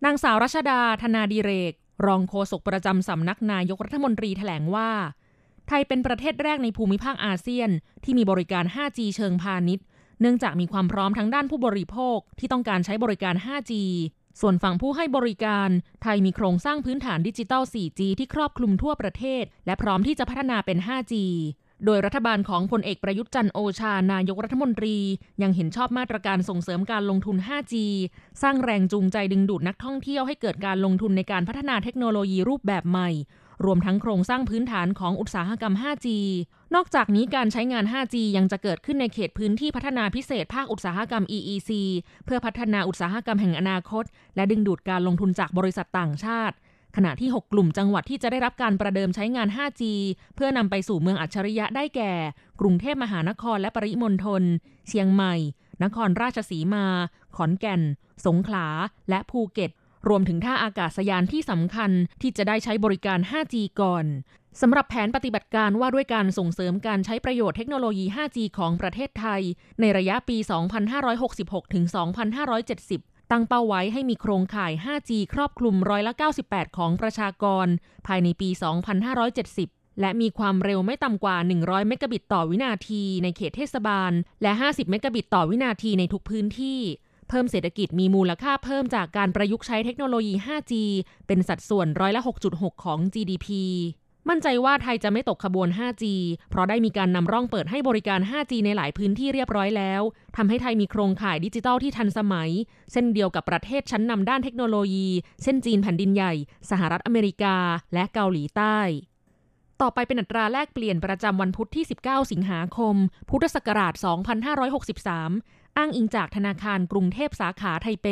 [0.06, 1.74] นางสาวรัชดาธนาดีเรก
[2.06, 4.92] รองโฆษกประจำสำนักนายกรัฐมนตรีแถลงว่า
[5.68, 7.70] ไทยเป็นประเทศแรกในภูมิภาคอาเซียน
[8.04, 9.86] ที่มีบริการ 5G เชิงพาณิชย์
[10.22, 13.74] เนื่องจากมีความพร้อมทั้งด้านผู้บริโภคที่ต้องการใช้บริการ 5G
[14.42, 15.70] ส่วนฝั่งผู้ให้บริการ
[16.04, 21.14] ไทยมีโครงสร้างพื้นฐานดิจิตอล 4G ที่ครอบคลุมทั่วประเทศ และพร้อมที่จะพัฒนาเป็น 5G
[21.86, 24.98] โดยรัฐบาลของพลเอกประยุทธ์จันโอชา นายกรัฐมนตรี
[25.42, 27.74] ยังเห็นชอบมาตรการส่งเสริมการลงทุน 5G
[28.42, 33.10] สร้างแรงจูงใจดึงดูดนักท่องเที่ยวให้เกิดการลงทุนในการพัฒนาเทคโนโลยีรูปแบบใหม่
[33.66, 36.08] รวมทั้งโครงสร้างพื้นฐานของอุตสาหกรรม 5G
[36.76, 41.72] นอกจากนี้การใช้งาน 5G ยังจะเกิดขึ้นในเขตพื้นที่พัฒนาพิเศษภาคอุตสาหกรรม EEC
[42.26, 44.04] เพื่อพัฒนาอุตสาหกรรมแห่งอนาคต
[44.36, 46.56] และดึงดูดการลงทุนจากบริษัทต่างชาติ
[47.00, 49.82] ขณะที่ 6 กลุ่มจังหวัดที่จะได้รับการประเดิมใช้งาน 5G
[50.36, 52.14] เพื่อนำไปสู่เมืองอัจฉริยะได้แก่
[52.62, 54.44] กรุงเทพมหานครและปริมณฑล
[54.88, 55.36] เชียงใหม่
[55.84, 56.86] นครราชสีมา
[57.36, 57.82] ขอนแก่น
[58.26, 58.68] สงขลา
[59.10, 59.72] และภูเก็ต
[60.10, 64.06] รวมถึงท่าอากาศยานที่สำคัญที่จะได้ใช้บริการ 5G ก่อน
[64.62, 69.42] สำหรับแผนปฏิบัติการว่าด้วยการส่งเสริมการใช้ประโยชน์เทคโนโลยี 5G ของประเทศไทย
[69.80, 70.38] ในระยะปี
[71.06, 71.86] 2566 ถึง
[72.72, 76.13] 2570 ตั้งเป้าไว้ให้มีโครงข่าย 5G ครอบคลุมร้อยละ
[76.46, 77.68] 98 ของประชากร
[78.08, 78.50] ภายในปี
[79.06, 84.12] 2570 และมีความเร็วไม่ต่ำกว่า 100 เมกะบิตต่อวินาทีในเขตเทศบาล
[84.42, 86.80] และ 50 เมกะบิตต่อวินาทีในทุกพื้นที่
[87.30, 90.74] เพิ่มเศรษฐกิจมีมูลค่าเพิ่มจากการประยุกต์ใช้เทคโนโลยี 5G
[91.28, 92.22] เป็นสัดส่วนร้อยละ
[92.54, 93.48] 6.6 ของ GDP
[94.30, 96.04] มั่นใจว่าไทยจะไม่ตกขบวน 5G
[96.50, 100.02] เพราะได้มีการนำร่องเปิดให้บริการ 5G ในหลายพื้นที่เรียบร้อยแล้ว
[100.38, 102.50] ทำให้ไทยมีโครงข่ายดิจิทัลที่ทันสมัย
[102.92, 105.10] เช่นเดียวกับประเทศชั้นนำด้านเทคโนโลยี
[105.44, 106.34] เช่นจีนแผ่นดินใหญ่
[106.70, 107.56] สหรัฐอเมริกา
[107.94, 108.80] และเกาหลีใต้
[109.82, 112.96] ต่อไปเป็นอัตราแลกเปลี่ยนประจำวันพุธที่ 19 สิงหาคม
[113.30, 113.94] พุทธศักราช
[114.66, 118.08] 2563 อ้างอิงจากธนาคารกรุงเทพสาขาไทเป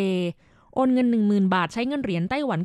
[0.73, 2.59] โอนเงิน 10,000 บาทใช้เงินเหรียญไต้หวัน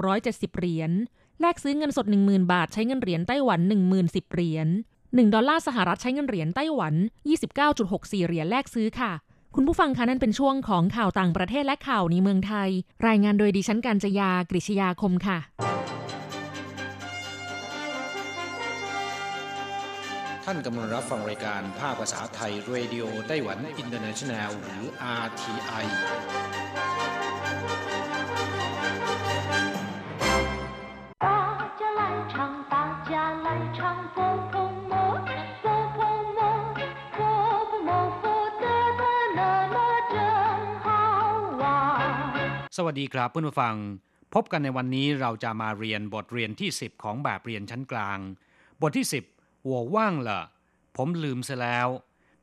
[0.00, 0.92] 9,670 เหรียญ
[1.40, 3.60] แลกซื้อเงินสด 10,000 บาท ใช้เงินเหรียญไต้หวัน
[3.96, 4.68] 10,010เหรียญ
[5.00, 6.94] 1ดอลลาร์สหรัฐใช้เงินเหรียญไต้หวัน
[7.60, 9.12] 29.64 เหรียญแลกซื้อค่ะ
[9.54, 12.70] คุณผู้ฟังคะนั่นเป็นช่วงของข่าวต่างประเทศและข่าวในเมืองไทย
[13.06, 15.38] รายงานโดยดิฉันกัญจยากริชยาคมค่ะ
[20.44, 24.82] ท่านกำลังรับฟังรายการภาคภาษาไทย Radio Taiwan International หรือ
[25.24, 25.84] RTI
[42.77, 43.75] สวัสดีครับเพื่อนผู้ฟัง
[44.33, 48.19] พบกันในวันนี้เราจะมาเรียนบทเรียนที่ 10 ของแบบเรียนชั้นกลาง
[48.81, 49.05] บทที่
[49.35, 50.41] 10หัวว่างเหรอ
[50.95, 51.87] ผมลืมซะแล้ว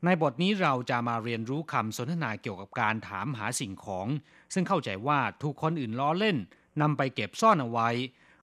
[0.05, 4.07] ในบทนี้เราจะมาเรียนรู้คำสนทนาเกี่ยวกับการถามหาสิ่งของ
[4.55, 6.37] ซึ่งเข้าใจว่าถูกคนอื่นล้อเล่น
[6.81, 7.89] นำไปเก็บซ่อนเอาไว้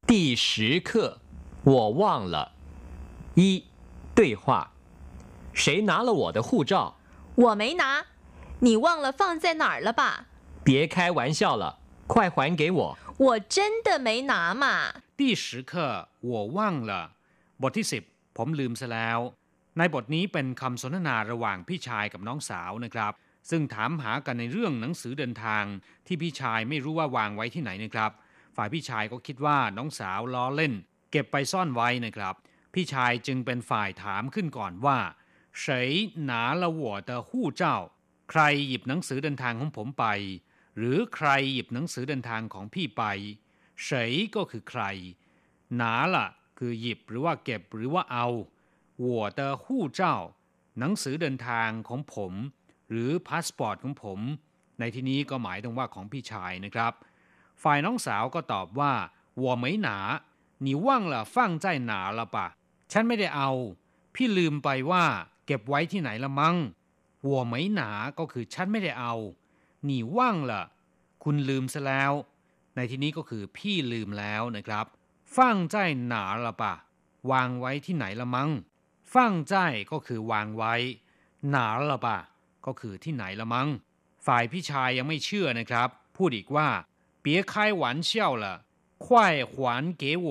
[0.10, 0.12] 第
[0.46, 0.90] 十课，
[1.72, 2.02] 我忘
[2.34, 2.36] 了。
[3.40, 3.42] 一，
[4.16, 4.46] 对话：
[5.54, 6.74] 谁拿了我的护照？
[7.44, 7.84] 我没拿，
[8.66, 10.02] 你忘了放在哪儿了吧？
[10.64, 11.66] 别开玩笑了，
[12.12, 12.80] 快还给我！
[13.26, 14.66] 我真的没拿嘛。
[15.20, 15.72] 第十课
[16.32, 16.58] 我忘
[16.90, 16.92] 了
[17.62, 19.20] บทที่ 10 ผมลืมซะแล้ว
[19.78, 23.14] ในบทนี้เป็นคำสนทนาระหว่างพี่ชายกับน้องสาวนะครับ
[23.50, 25.64] ซึ่งถามหากันในเรื่องหนังสือเดินทาง
[26.08, 28.12] ที่พี่ชายไม่รู้ว่าวางไว้ที่ไหนนะครับ
[28.56, 30.74] ฝ่ายพี่ชายก็คิดว่าน้องสาวล้อเล่น
[31.12, 32.36] เก็บไปซ่อนไว้นะครับ
[32.74, 34.98] พี่ชายจึงเป็นฝ่ายถามขึ้นก่อนว่า
[35.62, 35.64] 谁
[36.30, 37.30] 拿了我的护
[37.62, 37.64] 照
[38.32, 40.06] ใครหยิบหนังสือเดินทางของผมไป
[40.77, 43.03] หรือใครหยิบหนังสือเดินทางของพี่ไป
[43.85, 44.83] 谁 ก็คือใคร
[45.77, 46.27] 拿了
[46.59, 48.27] คือหยิบหรือว่าเก็บหรือว่าเอา
[49.01, 50.17] 我的护照
[50.79, 52.33] หนังสือเดินทางของผม
[52.91, 54.21] หรือพาสปอร์ตของผม
[54.79, 56.93] ในที่นี้ก็หมายถึงว่าของพี่ชายนะครับ
[57.63, 58.93] ฝ่ายน้องสาวก็ตอบว่า
[59.39, 59.99] หัวไม่หนา
[60.63, 62.47] หนีว่างละฟั่งใจหนาละปะ
[62.93, 63.51] ฉันไม่ได้เอา
[64.15, 65.05] พี่ลืมไปว่า
[65.47, 66.57] เก็บไว้ที่ไหนละมัง้ง
[67.25, 69.15] หัวไม่หนาก็คือฉันไม่ได้เอา
[69.89, 70.63] นี่ว่างละ
[71.25, 72.13] คุณลืมซะแล้ว
[72.77, 74.87] ในที่นี้ก็คือพี่ลืมแล้วนะครับ
[75.37, 76.75] ฟั่งใจหนาละปะ
[77.31, 78.51] วางไว้ที่ไหนละมัง้ง
[79.15, 79.57] ฟั่งใจ
[79.93, 80.75] ก็คือวางไว้
[81.51, 82.19] หนาละปะ
[82.67, 83.69] ก็คือที่ไหนละมัง้ง
[84.27, 86.69] ฝ่ายพี่ชายยังไม่เชื่อนะครับ พูดอีกว่า
[87.21, 88.55] เปียคายหวานเชี่ยวละ
[89.05, 90.27] ควายขวานเก๋ว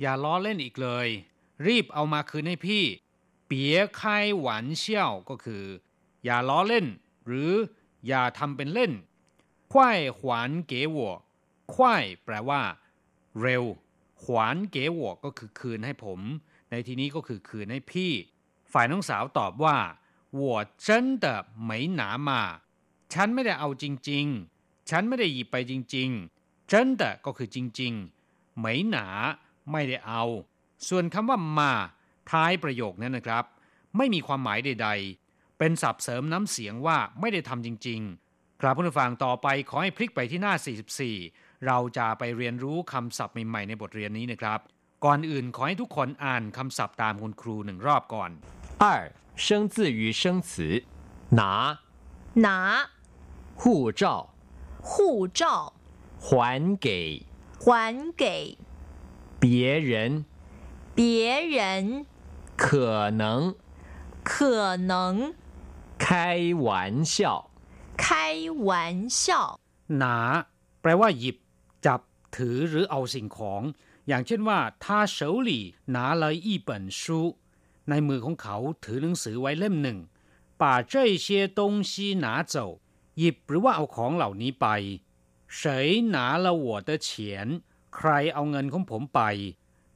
[0.00, 1.08] อย่าล้อเล่นอีกเลย
[1.66, 2.84] รีบเอามาคืนให้พี่
[3.46, 5.64] เปียคายหวานเชี่ยวก็คือ
[6.24, 6.86] อย่าล้อเล่น
[7.26, 7.52] หรือ
[8.07, 8.91] อย่าทำเป็นเล่น
[9.71, 9.73] 快
[10.17, 10.19] 还
[10.71, 10.97] 给我
[11.73, 11.73] 快
[12.23, 12.61] แปลว่า
[13.41, 13.63] เร็ว
[14.21, 16.19] ขวานเก๋วก็คือคืนให้ผม
[16.69, 18.11] ในที่นี้ก็คือคืนให้พี่
[18.73, 19.77] ฝ่ายน้องสาวตอบว่า
[20.39, 20.41] 我
[20.85, 20.87] 真
[21.23, 21.25] 的
[21.67, 22.29] 没拿嘛
[23.13, 24.25] ฉันไม่ได้เอาจริง
[24.57, 29.07] ๆ ฉันไม่ได้หยิบไปจริงๆ真的ก็คือจริงๆไม่หนา
[29.71, 30.23] ไม่ได้เอา
[30.87, 31.71] ส่วนคำว่ามา
[32.31, 33.45] ท้ายประโยคนั้นนะครับ
[33.97, 35.18] ไม่มีความหมายใด ๆ
[35.59, 40.53] เป็นศัพท์เสริมน้ำเสียงว่าไม่ได้ทำจริง ๆ ครับผู้ฟังต่อไปขอให้พลิกไปที่หน้า
[41.09, 44.59] 44 เราจะไปเรียนรู้คำศัพท์ใหม่ๆในบทเรียนนี้นะครับ
[45.05, 48.31] ก่อนอื่นขอให้ทุกคนอ่านคำศัพท์ตามคุณครูหนึ่งรอบก่อน
[48.83, 48.85] 二，
[49.45, 50.83] 生字与生词：
[51.39, 51.41] 拿、
[52.45, 52.47] 拿
[53.61, 54.03] 护照、
[54.81, 55.41] 护照
[56.25, 56.27] 还
[56.85, 56.87] 给
[57.63, 57.65] 还
[58.21, 58.23] 给
[59.39, 60.25] 别人，
[60.95, 62.05] 别人，
[62.57, 63.55] 可能
[64.23, 64.91] 可能
[66.09, 66.09] 开
[66.65, 66.67] 玩
[67.13, 67.15] 笑。
[68.03, 68.05] 开
[68.67, 69.25] 玩笑。
[69.97, 70.17] หนา
[70.81, 71.37] แปลว่าหยิบ
[71.85, 72.01] จับ
[72.35, 73.61] ถือหรือเอาสิ่งของ
[74.07, 75.49] อย่างเช่นว่า他手里
[75.95, 77.01] 拿了一本书
[77.89, 79.97] ในมือของเขาถือหนังสือไว้เล่มหนึ่ง
[80.61, 80.93] 把这
[81.25, 81.27] 些
[81.59, 81.93] 东西
[82.25, 82.55] 拿走
[83.19, 84.67] หยิบหรือว่าเอาของเหล่านี้ไป
[85.57, 85.59] 谁
[86.15, 87.07] 拿了我的钱
[87.95, 89.21] ใครเอาเงินของผมไป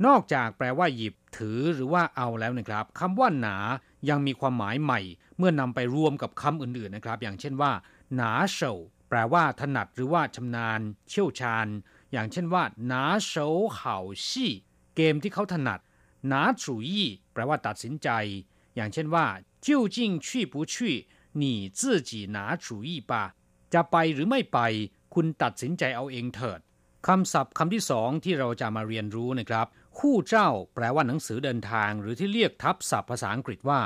[0.06, 3.58] นอกจากแปลว่าหยิบถือหรือว่าเอาแล้วนะครับคำว่าหนา
[4.10, 5.00] ยังมีความหมายใหม่
[5.38, 7.72] เมื่อนำไปรวมกับคำอื่นๆนะครับ อย่างเช่นว่า
[8.16, 8.74] หนาเฉา
[9.10, 11.68] แปลว่าถนัดหรือว่าชำนาญ เชี่ยวชาญ
[12.12, 14.52] อย่างเช่นว่าหนาเฉาเห่าชี่
[14.96, 15.80] เกมที่เขาถนัด
[16.28, 16.64] หนา主
[16.96, 17.00] 意
[17.34, 18.10] แปลว่าตัดสินใจ
[18.76, 19.26] อย่างเช่นว่า
[19.66, 20.74] 究竟去不去
[21.42, 21.44] 你
[21.80, 23.14] 自己拿主意吧
[23.74, 24.60] จะไปหรือไม่ไป
[25.14, 26.60] คุณตัดสินใจเอาเองเถิด
[27.08, 29.68] คำศัพท์คำที่สองที่เราจะมาเรียนรู้นะครับ
[29.99, 33.81] คู่เจ้าแปลว่าหนังสือเดินทาง หรือที่เรียกทับศัพท์ภาษาอังกฤษว่า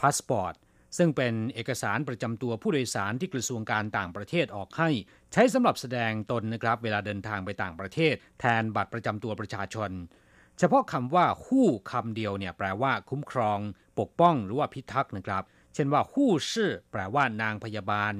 [0.00, 0.54] พาสปอร์ต
[0.98, 4.90] ซึ่งเป็นเอกสารประจำตัวผู้โดยสารที่กระทรวงการต่างประเทศออกให้
[5.32, 9.90] ใช้สำหรับแสดงตนนะครับเวลาเดินทางไปต่างประเทศ แทนบัตรประจำตัวประชาชน
[10.58, 13.58] เฉพาะคำว่าคู่คำเดียวเนี่ยแปลว่าคุ้มครอง
[13.98, 18.14] ปกป้องหรือว่าพิทักษ์นะครับ เช่นว่าคู่ชื่อแปลว่านางพยาบาล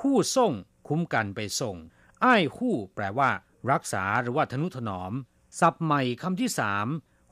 [0.00, 0.52] คู่ส่ง
[0.88, 1.76] คุ้มกันไปส่ง
[2.24, 3.30] อ้ายคู่ แปลว่า
[3.72, 5.12] รักษาหรือว่าทนุถนอม
[5.59, 6.87] ศัพท์ใหม่คำที่สาม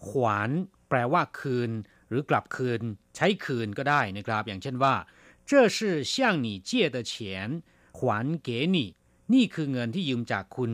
[0.08, 0.50] ขวาน
[0.90, 1.72] แปลว่าคืน
[2.10, 2.82] หรือกลับคืน
[3.16, 4.96] ใช้คืนก็ได้นะครับ อย่างเช่นว่า
[5.50, 5.78] 这是
[6.14, 6.14] 向
[6.46, 7.14] 你借的钱
[7.98, 8.00] 还
[8.48, 8.78] 给你
[9.34, 10.72] นี่คือเงินที่ยืมจากคุณ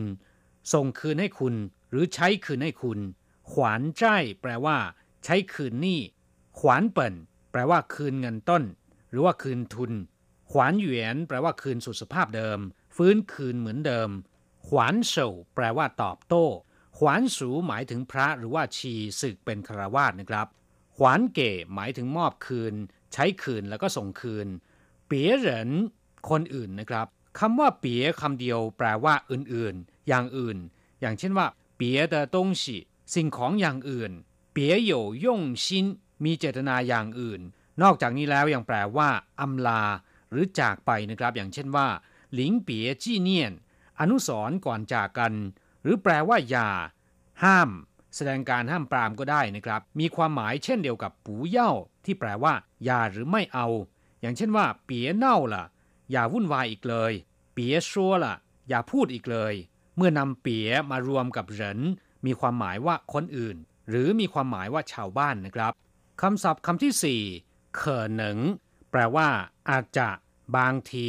[0.72, 1.54] ส่งคืนให้คุณ
[1.90, 2.98] หรือใช้คืนให้คุณ
[3.50, 4.04] ขวานใจ
[4.42, 4.78] แปลว่า
[5.24, 6.00] ใช้คืนหนี้
[6.58, 7.14] ขวานเปิ่น
[7.52, 8.62] แปลว่าคืนเงินต้น
[9.10, 9.92] หรือว่าคืนทุน
[10.50, 12.58] ขวานหยวนแปลว่าคืนสู่สภาพเดิม
[12.96, 14.10] ฟื้นคืนเหมือนเดิม
[14.66, 16.46] ขวานเฉาแปลว่าตอบโต้
[17.03, 20.47] ขวานสูหมายถึงพระหรือว่าชีศึกเป็นคราวาสนะครับ
[20.97, 22.73] ขวานเก๋หมายถึงมอบคืน
[23.13, 24.47] ใช้คืนแล้วก็ส่งคืน
[25.07, 25.69] เปียเหริน
[26.29, 27.07] คนอื่นนะครับ
[27.39, 30.57] คำว่าเปียคำเดียวแปลว่าอื่นๆ อย่างอื่น
[31.01, 32.77] อย่างเช่นว่าเปียเตอตงฉี
[33.13, 34.11] สิ่งของอย่างอื่น
[34.51, 34.91] เปียโย
[35.25, 35.85] ย่งชิน
[36.23, 37.41] มีเจตนาอย่างอื่น
[37.81, 39.09] นอกจากนี้แล้วยังแปลว่า
[39.39, 39.83] อำลา
[40.31, 41.87] หรือจากไปนะครับ อย่างเช่นว่า
[42.33, 43.53] หลิงเปียจี้เนียน
[43.99, 45.33] อนุสรก่อนจากกัน
[45.81, 46.69] หรือแปลว่าอย่า
[47.43, 47.69] ห้าม
[48.15, 51.71] แสดงการห้ามปรามก็ได้นะครับ มีความหมายเช่นเดียวกับปูเย่า
[52.05, 53.67] ที่แปลว่า อย่าหรือไม่เอา
[54.21, 55.65] อย่างเช่นว่า เปียเน่าล่ะ
[56.11, 57.13] อย่าวุ่นวายอีกเลย
[57.53, 58.35] เปียชัวล่ะ
[58.69, 59.53] อย่าพูดอีกเลย
[59.95, 61.79] เมื่อนำเปียมารวมกับเหริน
[62.25, 63.57] มีความหมายว่าคนอื่น
[63.89, 65.71] หรือมีความหมายว่าชาวบ้านนะครับ
[66.21, 67.21] คำศัพท์คำที่สี่
[67.75, 68.37] เขอหนึ่ง
[68.91, 69.27] แปลว่า
[69.69, 70.09] อาจจะ
[70.57, 71.07] บางที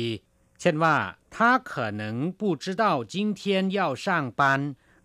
[0.62, 0.96] เช่นว่า
[1.36, 1.38] 他
[1.70, 1.72] 可
[2.02, 2.04] 能
[2.40, 3.42] 不知道今天
[3.78, 4.08] 要上
[4.40, 4.42] 班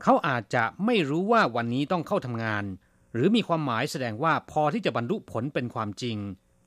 [0.02, 2.64] เขาอาจจะไม่รู้ว่าวันนี้ต้องเข้าทำงาน
[3.12, 6.18] หรือมีความหมายแสดงว่าพอที่จะบรรลุผลเป็นความจริง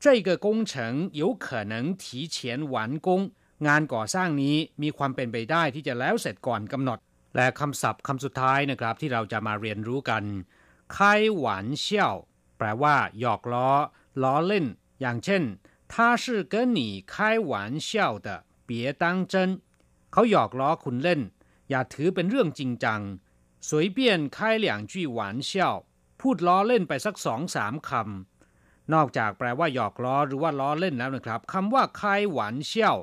[0.03, 0.73] 这个工程
[1.21, 2.35] 有可能提前
[2.73, 2.75] 完
[3.05, 3.07] 工
[3.67, 6.99] งานก่อสร้างนี้มีความเป็นไปได้ที่จะแล้วเสร็จก่อนกำหนด
[7.35, 10.23] และคำศัพท์คำสุดท้ายนะครับที่เราจะมาเรียนรู้กัน
[10.95, 10.97] 开
[11.43, 11.45] 玩
[11.85, 11.87] 笑
[12.57, 13.69] แปลว่า หยอกล้อ
[14.23, 14.65] ล้อเล่น
[15.01, 15.43] อย่างเช่น
[15.91, 16.79] 他是跟你
[17.13, 17.15] 开
[17.51, 17.51] 玩
[17.87, 17.89] 笑
[18.25, 18.27] 的
[18.69, 19.33] 别当真
[20.11, 21.21] เขาหยอกล้อคุณเล่น
[21.69, 23.01] อย่าถือเป็นเรื่องจริงจัง
[23.67, 23.97] 随便
[24.35, 25.51] 开两句玩笑
[26.19, 32.97] พูดล้อเล่นไปสักสองสามคำนอกจากแปลว่าหยอกล้อหรือว่าล้อเล่นแล้วนะครับคำว่าคายหวานเชี่ยว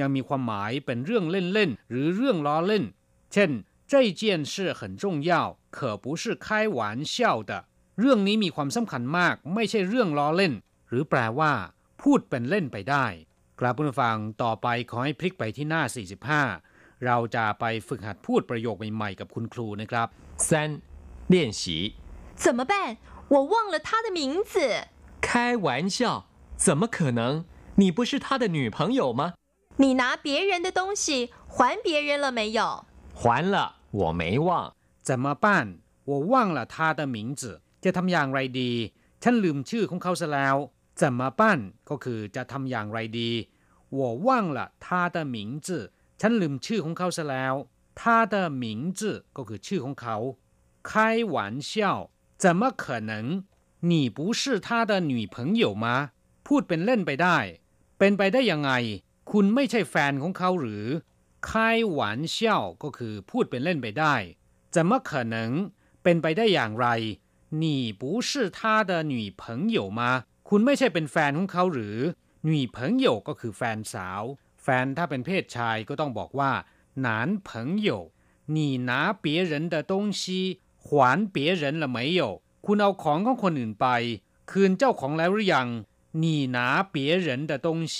[0.00, 2.84] ยังมีความหมายเป็นเรื่องเล่นๆหรือเรื่องล้อเล่น
[3.32, 3.50] เช่น
[3.90, 4.22] 这件
[4.52, 5.32] 事很重要
[5.76, 6.46] 可不是开
[6.78, 6.78] 玩
[7.12, 7.14] 笑
[7.50, 7.52] 的
[7.98, 10.52] เรื่องนี้มีความสำคัญมากไม่ใช่เรื่องล้อเล่น
[10.88, 11.52] หรือแปลว่า
[12.02, 13.06] พูดเป็นเล่นไปได้
[13.60, 15.82] กราบผู้ฟังต่อไปขอให้พลิกไปที่หน้า
[16.42, 20.08] 45 เราจะไปฝึกหัดพูดประโยคใหม่ๆกับคุณครูนะครับ
[20.46, 20.48] 三
[21.32, 21.62] 练习
[22.44, 22.74] 怎么办？
[23.34, 24.20] 我忘了他的名
[24.52, 24.54] 字。
[25.28, 25.98] 开玩笑，
[26.64, 27.44] 怎么可能？
[27.80, 29.22] 你不是他的女朋友吗？
[29.82, 32.84] 你拿别人的东西还别人了没有？
[33.14, 33.56] 还了，
[33.90, 34.74] 我没忘。
[35.02, 35.78] 怎么办？
[36.04, 37.62] 我忘了他的名字。
[37.84, 38.72] จะทำอย่างไรดี
[39.22, 40.56] ฉันลืมชื่อของเขาซะแล้ว
[41.00, 43.30] จะมาปั้นก็คือจะทำอย่างไรดี
[43.98, 45.68] 我忘了他的名字
[46.20, 47.54] ฉันลืมชื่อของเขาซะแล้ว
[48.00, 48.00] 他
[48.32, 48.64] 的名
[48.98, 49.00] 字
[49.36, 50.16] ก็คือชื่อของเขา
[50.88, 50.90] 开
[51.34, 51.36] 玩
[51.70, 51.72] 笑
[52.42, 53.12] 怎么可能
[53.90, 55.86] 你不是他的女朋友吗
[56.46, 57.38] พูดเป็นเล่นไปได้
[57.98, 58.70] เป็นไปได้ยังไง
[59.30, 60.86] คุณไม่ใช่แฟนของเขาหรือ
[61.48, 61.50] 开
[61.98, 62.00] 玩
[62.34, 62.36] 笑
[62.82, 64.14] ก็คือพูดเป็นเล่นไปได้
[64.74, 65.36] 怎么可能
[66.02, 66.86] เป็นไปได้อย่างไร
[67.62, 67.64] 你
[68.00, 69.42] 不是他的女朋
[69.76, 70.00] 友吗
[70.48, 71.98] คุณไม่ใช่เป็นแฟนของเขาหรือ
[72.44, 74.22] หนุ่ยเผิงโยก็คือแฟนสาว
[74.62, 76.52] แฟนถ้าเป็นเพศชายก็ต้องบอกว่า
[77.00, 77.88] หนานเผิงโย
[78.54, 78.90] 你拿
[79.24, 80.22] 别人的东西
[80.84, 80.88] 还
[81.34, 82.22] 别人了没有
[82.66, 83.86] คุณเอาของของคนอื่นไป
[84.50, 85.68] คืนเจ้าของแล้วหรือยัง
[86.22, 86.24] 你
[86.56, 86.58] 拿
[86.94, 86.96] 别
[87.26, 87.96] 人的东西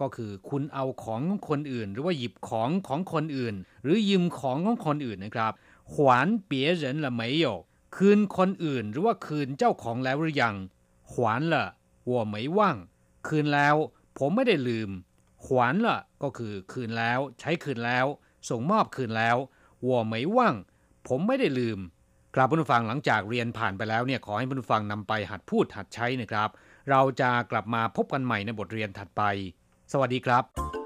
[0.00, 5.52] ก็คือคุณเอาของของคนอื่น หรือว่าหยิบของของคนอื่น หรือยืมของของคนอื่นนะครับ
[5.92, 5.94] 还
[6.50, 7.46] 别人了没有
[7.96, 10.54] คืนคนอื่น หรือว่าคืนเจ้าของแล้วหรือยัง
[12.07, 12.77] วัวมยว่าง
[13.27, 13.75] คืนแล้ว
[14.17, 14.89] ผมไม่ได้ลืม
[15.45, 18.05] ขวานละก็คือคืนแล้ว ใช้คืนแล้ว
[18.49, 19.37] ส่งมอบคืนแล้ว
[19.85, 20.55] วัวมยว่าง
[21.07, 21.79] ผมไม่ได้ลืม
[22.35, 26.49] กรับคุณผู้ฟังหลังจากเรียนผ่านไปแล้วเนี่ยขอให้คุณผู้ฟังนำไปหัดพูดหัดใช้นะครับ
[26.89, 29.23] เราจะกลับมาพบกันใหม่ในบทเรียนถัดไป
[29.91, 30.80] สวัสดีครับ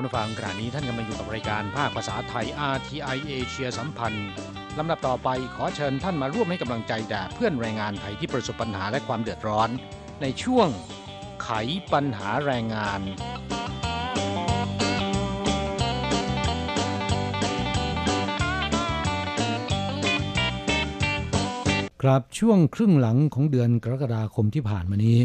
[0.00, 4.28] คุณผู้ฟังขณะนี้ท่านกำลังอยู่กับรายการภาคภาษาไทย RTI เอเชียสัมพันธ์
[4.78, 9.68] ลำดับต่อไปขอเชิญท่านมาร่วมให้กำลังใจแด่เพื่อนแรงงานไทยที่ประสบปัญหาและความเดือดร้อน
[10.22, 10.68] ในช่วง
[11.42, 11.50] ไข
[11.92, 13.00] ปัญหาแรงงาน
[22.02, 25.18] ครับช่วงครึ่งหลังของเดือนกรกฎาคมที่ผ่านมานี้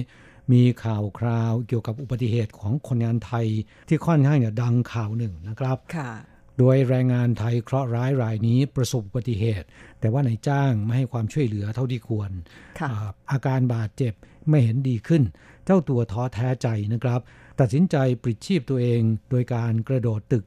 [0.52, 3.48] มีข่าวคราวเกี่ยวกับอุบัติเหตุของคนงานไทย
[3.88, 6.12] ที่ค่อนข้างจะดังข่าวหนึ่งนะครับค่ะ
[6.60, 9.68] โดยแรงงานไทยเคราะห์ร้ายรายนี้ประสบอุบัติเหตุ
[10.00, 12.32] แต่ว่านายจ้างไม่ให้ความช่วยเหลือเท่าที่ควร
[12.80, 14.14] ค่ะอ่าอาการบาดเจ็บ
[14.50, 15.24] ไม่เห็นดีขึ้น
[15.66, 17.22] เจ้าตัวท้อแท้ใจนะครับ
[17.60, 20.46] ตัดสินใจปลิดชีพตัวเองโดยการกระโดดตึก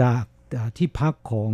[0.00, 0.36] จากอ่า
[0.78, 1.50] ที่พักของ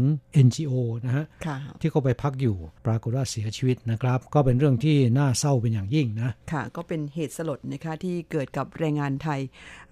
[0.47, 9.41] NGO นะฮะค่ะที่เขาไปพักอยู่ปรากฏว่าเสียชีวิตนะครับ ก็เป็นเรื่องที่น่าเศร้าเป็นอย่างยิ่งนะค่ะ ก็เป็นเหตุสลดนะคะที่เกิดกับแรงงานไทย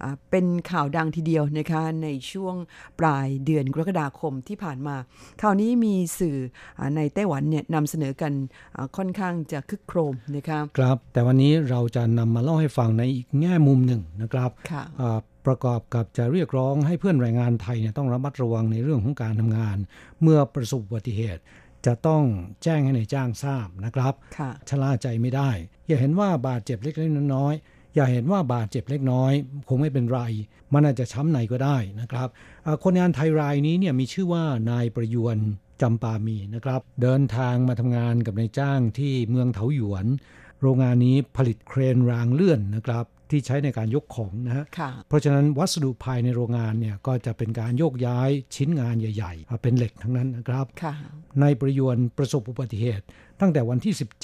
[0.01, 2.55] อ่าเป็นข่าวดังทีเดียวนะคะในช่วง
[2.99, 4.95] ปลายเดือนกรกฎาคมที่ผ่านมา
[5.41, 6.37] ข่าวนี้มีสื่อ
[6.79, 8.33] อาในไต้หวันเนี่ยนำเสนอกัน
[8.75, 19.77] อ่าค่อนข้างจะคึกโครมนะคะครับ แต่วันนี้เราจะนำมาเล่าให้ฟังในอีกแง่มุมหนึ่งนะครับค่ะอ่า ประกอบกับจะเรียกร้องให้เพื่อนแรงงานไทยเนี่ยต้องระมัดระวังในเรื่องของการทำงาน
[20.21, 21.41] เมื่อประสบอุบัติเหตุ
[21.85, 22.23] จะต้อง
[22.63, 25.49] แจ้งให้ในายจ้างทราบนะครับค่ะชะล่าใจไม่ได้
[25.87, 29.33] อย่าเห็นว่าบาดเจ็บเล็กๆน้อยๆอย่าเห็นว่าบาดเจ็บเล็กน้อย
[29.67, 30.21] คงไม่เป็นไร
[30.73, 32.27] มันอาจจะช้ำในก็ได้นะครับ
[32.65, 35.37] อ่าคนงานไทยรายนี้เนี่ยมีชื่อว่านายประยวน
[35.81, 40.05] จำปามีนะครับ เดินทางมาทำงานกับนายจ้างที่เมืองเถาหยวน
[40.61, 50.93] โรงงานนี้ผลิตเครนรางเลื่อนนะครับ ที่ใช้ในการยกของนะฮะค่ะเพราะฉะนั้นวัสดุภายในโรงงานเนี่ยก็จะเป็นการโยกย้ายชิ้นงานใหญ่ๆอ่าเป็นเหล็กทั้งนั้นนะครับค่ะ
[51.41, 53.05] นายประยวนประสบอุบัติเหตุ
[53.39, 54.21] ตั้งแต่วันที่ 17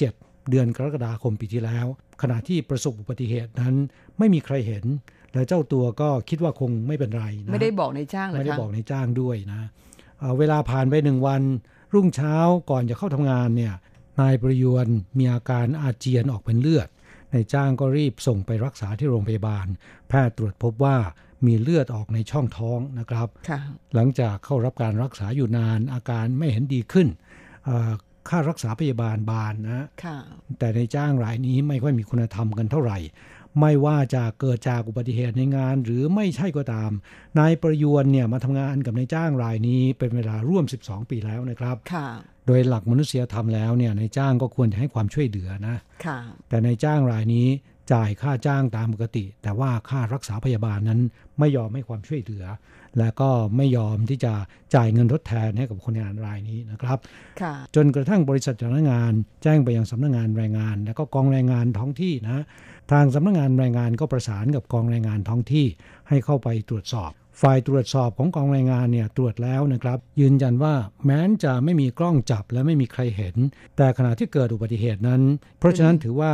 [0.50, 1.86] เดือนกรกฎาคมปีที่แล้ว
[2.22, 3.74] ขณะที่ประสบอุบัติเหตุนั้น
[4.18, 4.84] ไม่มีใครเห็น
[5.34, 9.60] และเจ้าตัวก็คิดว่าคงไม่เป็นไรนะไม่ได้บอกในจ้างเหรอไม่ได้คะบอกในายจ้างด้วยนะ
[10.18, 11.42] เอ่อเวลาผ่านไปหนึ่งวัน
[11.94, 12.34] รุ่งเช้า
[12.70, 13.74] ก่อนจะเข้าทำงานเนี่ย
[14.20, 14.86] นายประยวน
[15.18, 16.88] มีอาการอาเจียนออกเป็นเลือด
[17.32, 19.66] นายจ้างก็รีบส่งไปรักษาที่โรงพยาบาล
[20.08, 20.96] แพทย์ตรวจพบว่า
[21.46, 23.60] มีเลือดออกในช่องท้องนะครับค่ะ
[23.94, 27.08] หลังจากเข้ารับการรักษาอยู่นานอาการไม่เห็นดีขึ้น
[27.64, 27.90] เอ่อ
[28.28, 30.16] ค่ารักษาพยาบาลบานนะค่ะ
[30.58, 32.98] แต่ในจ้างรายนี้ไม่ค่อยมีคุณธรรมกันเท่าไหร่
[33.58, 36.90] ไม่ว่าจะเกิดจากอุบัติเหตุในงานหรือไม่ใช่ก็ตาม
[37.38, 42.08] นายประยวนเนี่ยมาทำงานกับนายจ้างรายนี้เป็นเวลาร่วม 12 ปีแล้วนะครับค่ะ
[42.46, 47.46] โดยหลักมนุษยธรรมแล้วเนี่ยนายจ้างก็ควรจะให้ความช่วยเหลือนะค่ะแต่นายจ้างรายนี้
[47.92, 51.00] จ่ายค่าจ้างตามปกติ แต่ว่าค่ารักษาพยาบาลนั้น
[51.38, 52.44] ไม่ยอมให้ความช่วยเหลือ
[52.98, 54.32] และก็ไม่ยอมที่จะ
[54.74, 56.98] จ่ายเงินทดแทนให้กับคนงานรายนี้นะครับ
[57.40, 62.44] ค่ะจนกระทั่งบริษัทจ้างงานแจ้งไปยังสำนักงานแรงงาน และก็กองแรงงานท้องที่นะ
[62.92, 65.66] ทางสำนักงานแรงงานก็ประสานกับกองแรงงานท้องที่
[66.08, 70.74] ให้เข้าไปตรวจสอบ ฝ่ายตรวจสอบของกองแรงงานเนี่ยตรวจแล้วนะครับ ยืนยันว่า
[71.04, 73.36] แม้นจะไม่มีกล้องจับและไม่มีใครเห็น
[73.76, 75.22] แต่ขณะที่เกิดอุบัติเหตุนั้น
[75.58, 76.32] เพราะฉะนั้นถือว่า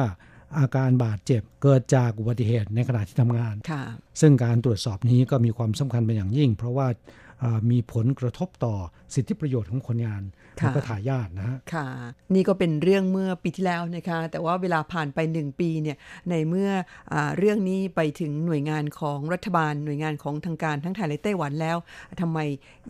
[0.58, 3.82] อาการบาดเจ็บเกิดจากอุบัติเหตุในขณะที่ทำงานค่ะ
[4.20, 7.25] ซึ่งการตรวจสอบนี้ก็มีความสำคัญเป็นอย่างยิ่ง เพราะว่าอ่า
[7.70, 8.74] มีผลกระทบต่อ
[9.14, 10.22] สิทธิประโยชน์ของคนงาน
[10.60, 11.86] ค่ะและก็ทายาทนะฮะค่ะ
[12.34, 15.96] นี่ก็เป็นเรื่องเมื่อปีที่แล้วนะคะ แต่ว่าเวลาผ่านไปหนึ่งปีเนี่ย
[16.30, 16.70] ในเมื่อ
[17.12, 21.76] อาเรื่องนี้ไปถึงหน่วยงานของรัฐบาล หน่วยงานของทางการทั้งไทยและไต้หวันแล้ว
[22.20, 22.38] ทำไม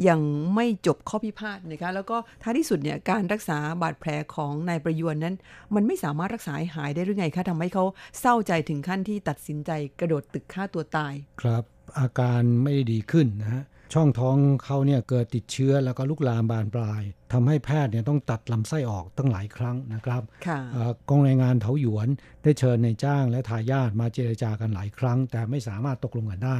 [0.08, 0.20] ยัง
[0.54, 5.34] ไม่จบข้อพิพาทนะคะแล้วก็ท้ายที่สุดเนี่ยการรักษาบาดแผลของนายประยวนนั้น
[5.74, 7.84] มันไม่สามารถรักษาให้หายได้หรือไงคะทำให้เขา
[8.20, 11.64] เศร้าใจถึงขั้นที่ตัดสินใจกระโดดตึกฆ่าตัวตาย ครับ
[11.98, 22.08] อาการไม่ได้ดีขึ้นนะฮะ ช่องท้องเขาเนี่ยเกิดติดเชื้อแล้วก็ลุกลามบานปลายทำให้แพทย์เนี่ยต้องตัดลำไส้ออกตั้งหลายครั้งนะครับค่ะเอ่อกองแรงงานเถาหยวน
[22.42, 26.58] ได้เชิญในจ้างและทายาทมาเจรจากันหลายครั้ง แต่ไม่สามารถตกลงกันได้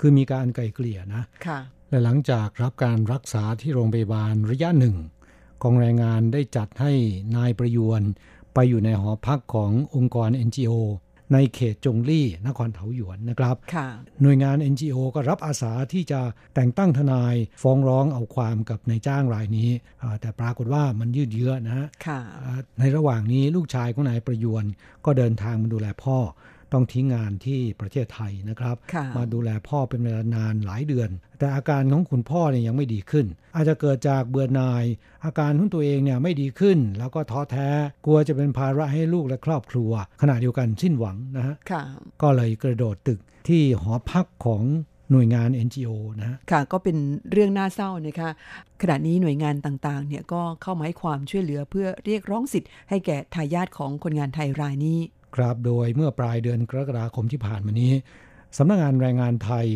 [0.00, 1.58] คือมีการไกลเกลี่ยนะค่ะ
[1.90, 4.96] และหลังจากรับการรักษาที่โรงพยาบาลระยะหนึ่ง
[5.62, 6.92] กองแรงงานได้จัดให้
[7.36, 8.02] นายประยวน
[8.54, 10.72] ไปอยู่ในหอพักขององค์กร NGO
[11.32, 13.88] ในเขตจงลี่นครเถาหยวนนะครับค่ะ
[14.22, 16.20] หน่วยงาน NGO ก็รับอาสาที่จะ
[16.54, 19.70] แต่งตั้งทนายฟ้องร้องเอาความกับนายจ้างรายนี้
[20.02, 24.64] อ่าแต่ปรากฏว่ามันยืดเยื้อนะฮะค่ะอ่าในระหว่างนี้ลูกชายของนายประยวน
[25.04, 26.18] ก็เดินทางมาดูแลพ่อ
[26.72, 34.84] ต้องทิ้งงานที่ประเทศไทยนะครับค่ะมาดูแลพ่อเป็นเวลานานหลายเดือน แต่อาการของคุณพ่อเนี่ยยังไม่ดีขึ้น อาจจะเกิดจากเบื่อหน่าย
[35.24, 37.68] อาการของตัวเองเนี่ยไม่ดีขึ้น แล้วก็ท้อแท้
[38.04, 39.90] กลัวจะเป็นภาระให้ลูกและครอบครัว
[40.22, 41.82] ขณะเดียวกันสิ้นหวังนะฮะค่ะ
[42.22, 44.62] ก็เลยกระโดดตึกที่หอพักของ
[45.12, 45.90] หน่วยงาน NGO
[46.20, 46.96] นะฮะค่ะก็เป็น
[47.32, 48.30] เรื่องน่าเศร้านะคะ
[48.82, 54.98] ขณะนี้หน่วยงานต่างๆเนี่ยก็เข้ามาให้ความช่วยเหลือเพื่อเรียกร้องสิทธิ์ให้แก่ทายาทของคนงานไทยรายนี้
[55.36, 57.92] ครับโดยเมื่อปลายเดือนกรกฎาคมที่ผ่านมานี้
[58.58, 59.66] สำนักงานแรงงานไทย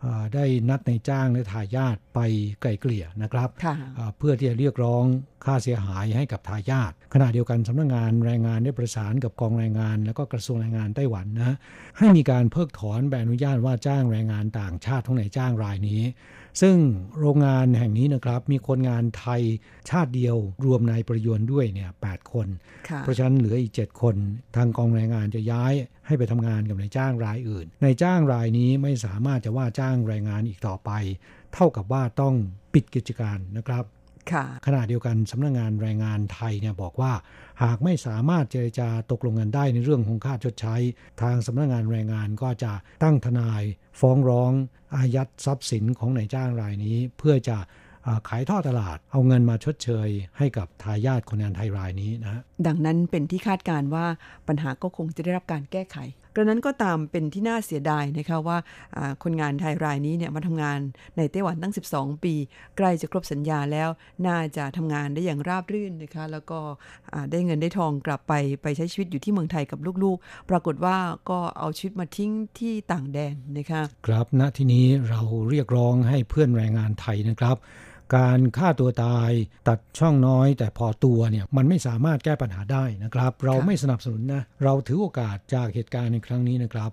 [0.00, 2.20] เอ่อได้นัดในจ้างและทายาทไป
[2.60, 5.04] ไกลเกลี่ยนะครับค่ะเอ่อเพื่อที่จะเรียกร้อง
[5.44, 11.56] ค่าเสียหายให้กับทายาทขณะเดียวกันสำนักงานแรงงานได้ประสานกับกองแรงงาน แล้วก็กระทรวงแรงงานไต้หวันนะ
[11.98, 16.02] ให้มีการเพิกถอนใบอนุญาตว่าจ้างแรงงานต่างชาติของนายจ้างรายนี้
[16.60, 16.76] ซึ่ง
[17.18, 19.42] โรงงานแห่งนี้นะครับ มีคนงานไทย
[19.90, 22.48] ชาติเดียวรวมนายประยวนด้วยเนี่ยแคน
[22.88, 24.16] ค่ะเพราะฉะนั้นเหลืออีก 7 คน
[24.56, 25.72] ทางกองแรงงานจะย้าย
[26.06, 30.90] ให้ไปทำงานกับนายจ้างรายอื่นนายจ้างรายนี้ไม่สามารถจะว่าจ้างแรงงานอีกต่อไป
[31.54, 32.34] เท่ากับว่าต้อง
[32.72, 34.03] ปิดกิจการนะครับค่ะ
[34.66, 37.12] ขณะเดียวกันสำนักงานแรงงานไทยเนี่ยบอกว่า
[37.62, 40.74] หากไม่สามารถเจรจาตกลงกันได้ในเรื่องของค่าชดใช้
[41.22, 42.72] ทางสำนักงานแรงงานก็จะ
[43.02, 43.62] ตั้งทนาย
[44.00, 44.52] ฟ้องร้อง
[44.96, 47.58] อายัดทรัพย์สินของนายจ้างรายนี้ เพื่อจะ
[48.06, 50.08] อ่าขายท่อตลาดเอาเงินมาชดเชย
[50.38, 54.06] ให้กับทายาทคนงานไทยรายนี้นะดังนั้นเป็นที่คาดการณ์ว่า
[54.48, 55.96] ปัญหาก็คงจะได้รับการแก้ไข
[56.34, 58.58] กระนั้นก็ตามเป็นที่น่าเสียดายนะคะว่า
[59.22, 60.78] คนงานไทยรายนี้เนี่ยมาทำงาน
[61.16, 62.34] ในไต้หวันตั้ง 12 ปี
[62.76, 63.88] ใกล้จะครบสัญญาแล้ว
[64.26, 66.58] น่าจะทำงานได้อย่างราบรื่นนะคะแล้วก็
[67.30, 68.32] ได้เงินได้ทองกลับไป
[68.62, 70.96] ไปใช้ชีวิตอยู่ที่เมืองไทยกับลูกๆ ปรากฏว่า
[71.30, 75.20] ก็เอาชีวิตมาทิ้งที่ต่างแดนนะคะครับณที่นี้เรา
[75.50, 77.56] เรียกร้องให้เพื่อนแรงงานไทยนะครับ
[78.16, 79.30] การฆ่าตัวตาย
[79.68, 86.90] ตัดช่องน้อย แต่พอตัวเนี่ยมันไม่สามารถแก้ปัญหาได้นะครับ เราไม่สนับสนุนนะเราถือโอกาสจากเหตุการณ์ในครั้งนี้นะครับ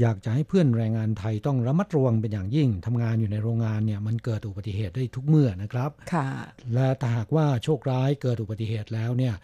[0.00, 6.26] อยากจะให้เพื่อนแรงงานไทยต้องระมัดระวังเป็นอย่างยิ่งทำงานอยู่ในโรงงานเนี่ยมันเกิดอุบัติเหตุได้ทุกเมื่อนะครับ ค่ะ
[6.74, 9.38] และถ้าหากว่าโชคร้ายเกิดอุบัติเหตุแล้วเนี่ยอ่า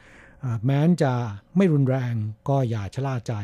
[0.65, 1.13] แม้นจะ
[1.57, 2.15] ไม่รุนแรง
[2.49, 3.35] ก็อย่าชะล่าใจ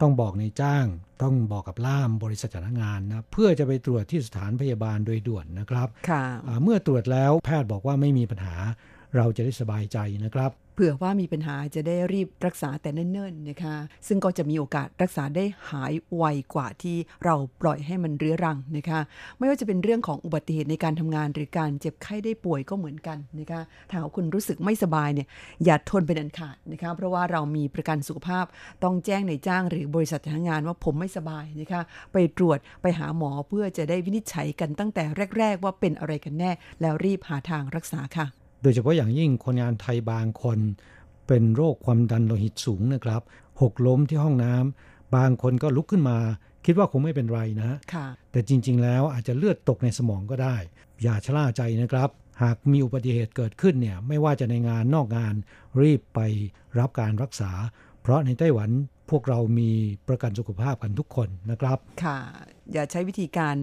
[0.00, 0.86] ต้องบอกในจ้าง
[1.22, 8.56] ต้องบอกกับล่ามบริษัทจ้างงานนะเพื่อจะไปตรวจที่สถานพยาบาลโดยด่วนนะครับค่ะอ่าเมื่อตรวจแล้วแพทย์บอกว่าไม่มีปัญหา
[9.16, 19.00] เราจะได้สบายใจนะครับ เผื่อว่ามีปัญหาจะได้รีบรักษาแต่เนิ่นๆนะคะ ซึ่งก็จะมีโอกาสรักษาได้หายไวกว่าที่เราปล่อยให้มันเรื้อรังนะคะ
[19.38, 23.60] ไม่ว่าจะเป็นเรื่องของอุบัติเหตุในการทำงาน หรือการเจ็บไข้ได้ป่วยก็เหมือนกันนะคะ
[23.90, 25.28] ถ้าคุณรู้สึกไม่สบายเนี่ย
[25.64, 28.44] อย่าทนเป็นอันขาดนะคะ เพราะว่าเรามีประกันสุขภาพ
[28.84, 35.04] ต้องแจ้งในจ้าง หรือบริษัทจ้างงานว่าผมไม่สบายนะคะ ไปตรวจไปหาหมอเพื่อจะได้วินิจฉัยกันตั้งแต่
[35.38, 36.50] แรก ๆ ว่าเป็นอะไรกันแน่
[36.80, 40.58] แล้วรีบหาทางรักษาค่ะ โดยเฉพาะอย่างยิ่งคนงานไทยบางคน
[41.26, 43.22] เป็นโรคความดันโลหิตสูงนะครับ
[43.62, 46.18] หกล้มที่ห้องน้ำบางคนก็ลุกขึ้นมา
[46.64, 50.56] คิดว่าคงไม่เป็นไรนะค่ะแต่จริง ๆ แล้วอาจจะเลือดตกในสมองก็ได้
[51.02, 52.10] อย่าชะล่าใจนะครับ
[52.42, 55.34] หากมีอุบัติเหตุเกิดขึ้นเนี่ยไม่ว่าจะในงานนอกงาน
[55.80, 56.20] รีบไป
[56.78, 57.52] รับการรักษา
[58.02, 58.70] เพราะในไต้หวัน
[59.10, 59.70] พวกเรามี
[60.08, 62.18] ประกันสุขภาพกันทุกคนนะครับ ค่ะ
[62.72, 63.56] อย่าใช้วิธีการ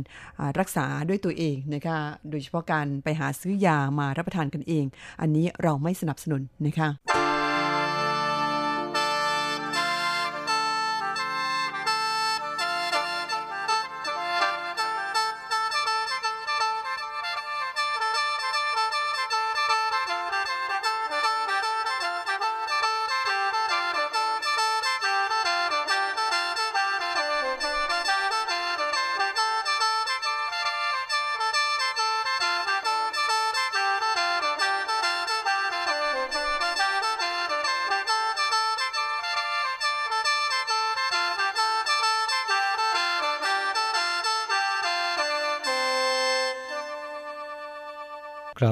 [0.59, 4.85] รักษาด้วยตัวเองนะคะ โดยเฉพาะการไปหาซื้อยามารับประทานกันเอง
[5.21, 6.89] อันนี้เราไม่สนับสนุนนะคะ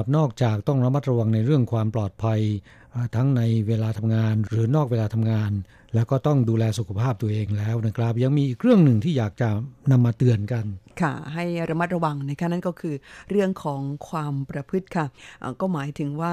[0.00, 2.40] ครับนอกจากต้องระมัดระวังในเรื่องความปลอดภัย
[3.14, 5.50] ทั้งในเวลาทำงาน หรือนอกเวลาทำงาน
[5.94, 9.48] แล้วก็ต้องดูแลสุขภาพตัวเองแล้วนะครับ ยังมีอีกเรื่องหนึ่งที่อยากจะ
[9.90, 10.64] นำมาเตือนกัน
[11.02, 12.94] ค่ะ ให้ระมัดระวังนะคะนั่นก็คือ
[13.30, 15.06] เรื่องของความประพฤติค่ะ
[15.60, 16.32] ก็หมายถึงว่า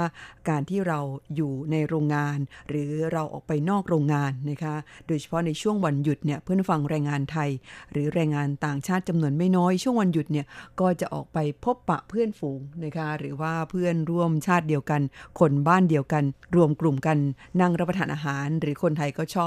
[0.49, 0.99] การที่เรา
[1.35, 2.37] อยู่ในโรงงาน
[2.69, 4.75] หรือเราออกไปนอกโรงงานนะคะ
[5.07, 7.49] โดยเฉพาะในช่วงวันหยุดเนี่ยเพื่อนฟังแรงงานไทย
[7.91, 10.45] หรือแรงงานต่างชาติจำนวนไม่น้อย ช่วงวันหยุดเนี่ย
[10.79, 15.01] ก็จะออกไปพบปะเพื่อนฝูงนะคะหรือว่าเพื่อนร่วมชาติเดียวกัน
[15.39, 16.23] คนบ้านเดียวกัน
[16.55, 17.17] รวมกลุ่มกัน
[17.61, 19.37] นั่งรับประทานอาหาร หรือคนไทยก็ช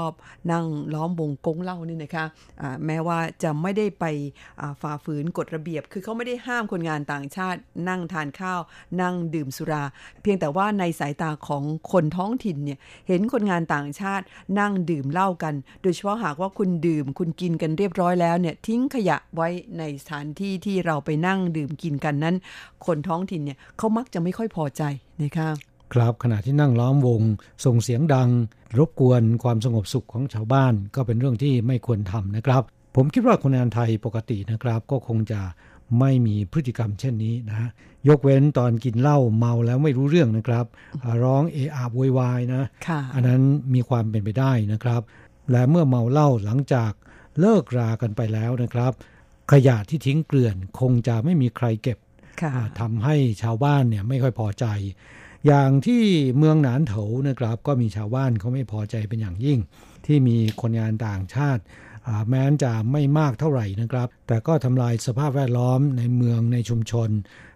[0.51, 2.25] นั่งล้อมวงกงเล้านี่นะคะ
[2.61, 4.05] อ่าแม้ว่าจะไม่ได้ไป
[4.81, 8.59] ฝ่าฝืนกฎระเบียบ คือเขาไม่ได้ห้ามคนงานต่างชาติ นั่งทานข้าว
[9.01, 9.83] นั่งดื่มสุรา
[10.21, 14.25] เพียงแต่ว่าในสายตาของคนท้องถิ่นเนี่ยเห็นคนงานต่างชาติ
[14.59, 22.35] นั่งดื่มเหล้ากัน โดยเฉพาะหากว่าคุณดื่มคุณกินกันเรียบร้อยแล้วเนี่ยทิ้งขยะไว้ในสถานที่ที่เราไปนั่งดื่มกินกันนั้น
[22.85, 24.83] คนท้องถิ่นเนี่ยเขามักจะไม่ค่อยพอใจ
[25.23, 25.49] นะคะ
[25.93, 27.21] ครับขณะที่นั่งล้อมวง
[27.65, 28.29] ส่งเสียงดัง
[28.77, 32.63] รบกวนความสงบสุขของชาวบ้าน ก็เป็นเรื่องที่ไม่ควรทำนะครับ
[32.95, 35.41] ผมคิดว่าคนงานไทยปกตินะครับ ก็คงจะ
[35.99, 37.69] ไม่มีพฤติกรรมเช่นนี้นะฮะ
[38.07, 40.65] ยกเว้นตอนกินเหล้าเมาแล้วไม่รู้เรื่องนะครับ
[41.03, 43.41] อ่าร้องเอะอะโวยวายนะค่ะอันนั้น
[43.73, 45.01] มีความเป็นไปได้นะครับ
[45.51, 46.91] และเมื่อเมาเหล้าหลังจาก
[47.39, 48.91] เลิกรากันไปแล้วนะครับ
[49.51, 51.97] ขยะที่ทิ้งเกลื่อนคงจะไม่มีใครเก็บ
[52.41, 54.65] ค่ะอ่าทำให้ชาวบ้านเนี่ยไม่ค่อยพอใจ
[55.47, 56.03] อย่างที่
[56.37, 59.59] เมืองหนานเถานะครับ ก็มีชาวบ้านเขาไม่พอใจเป็นอย่างยิ่ง
[60.05, 61.61] ที่มีคนงานต่างชาติ
[62.27, 67.09] แม้นจะไม่มากเท่าไหร่นะครับ แต่ก็ทำลายสภาพแวดล้อมในเมืองในชุมชน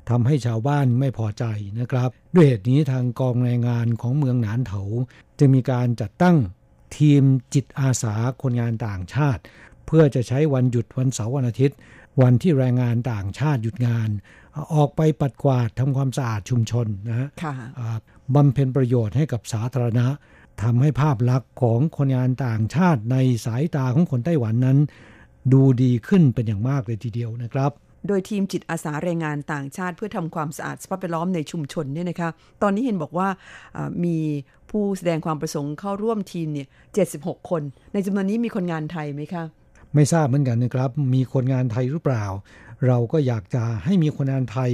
[0.09, 1.43] ทำให้ชาวบ้านไม่พอใจ
[1.79, 4.81] นะครับ ด้วยเหตุนี้ทางกองแรงงานของเมืองหนานเถา
[5.39, 6.37] จึงมีการจัดตั้ง
[6.97, 7.23] ทีม
[7.53, 9.41] จิตอาสาคนงานต่างชาติ
[9.85, 11.77] เพื่อจะใช้วันหยุดวันเสาร์วันอาทิตย์
[12.21, 14.09] วันที่แรงงานต่างชาติหยุดงาน
[14.75, 17.97] ออกไปปัดกวาดทำความสะอาดชุมชนนะฮะค่ะอ่า
[18.35, 20.07] บำเพ็ญประโยชน์ให้กับสาธารณะ
[20.63, 24.77] ทำให้ภาพลักษณ์ของคนงานต่างชาติในสายตาของคนไต้หวันนั้น
[25.53, 27.71] ดูดีขึ้นเป็นอย่างมากเลยทีเดียวนะครับ
[28.07, 32.29] โดยทีมจิตอาสาแรงงานต่างชาติเพื่อทำความสะอาดสภาพแวดล้อมในชุมชนเนี่ยนะคะ
[32.61, 33.27] ตอนนี้เห็นบอกว่า
[33.77, 34.17] อ่ามี
[34.69, 36.67] ผู้แสดงความประสงค์เข้าร่วมทีมเนี่ย
[37.07, 37.61] 76 คน
[37.93, 39.43] ในจำนวนนี้มีคนงานไทยไหมคะ
[39.95, 42.25] ไม่ทราบเหมือนกันนะครับ มีคนงานไทยหรือเปล่า
[42.87, 44.71] เราก็อยากจะให้มีคนงานไทย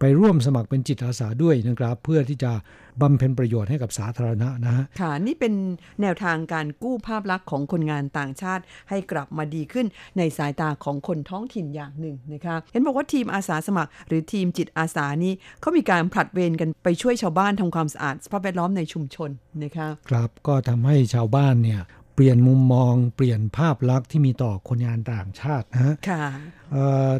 [0.00, 2.52] ไปร่วมสมัครเป็นจิตอาสาด้วยนะครับ เพื่อที่จะ
[3.00, 5.52] บำเพ็ญประโยชน์ให้กับสาธารณะนะฮะค่ะนี่เป็น
[6.00, 9.86] แนวทางการกู้ภาพลักษณ์ของคนงานต่างชาติ ให้กลับมาดีขึ้น
[10.18, 19.30] ในสายตาของคนท้องถิ่นอย่างหนึ่งนะคะเห็นบอกว่าทีมอาสาสมัคร หรือทีมจิตอาสานี่เขามีการผลัดเวรกันไปช่วยชาวบ้านทำความสะอาดสภาพแวดล้อมในชุมชน
[19.64, 21.80] นะคะครับก็ทำให้ชาวบ้านเนี่ย
[22.16, 26.24] เปลี่ยนมุมมอง เปลี่ยนภาพลักษณ์ที่มีต่อคนงานต่างชาตินะฮะค่ะ
[26.72, 27.10] เอ่อ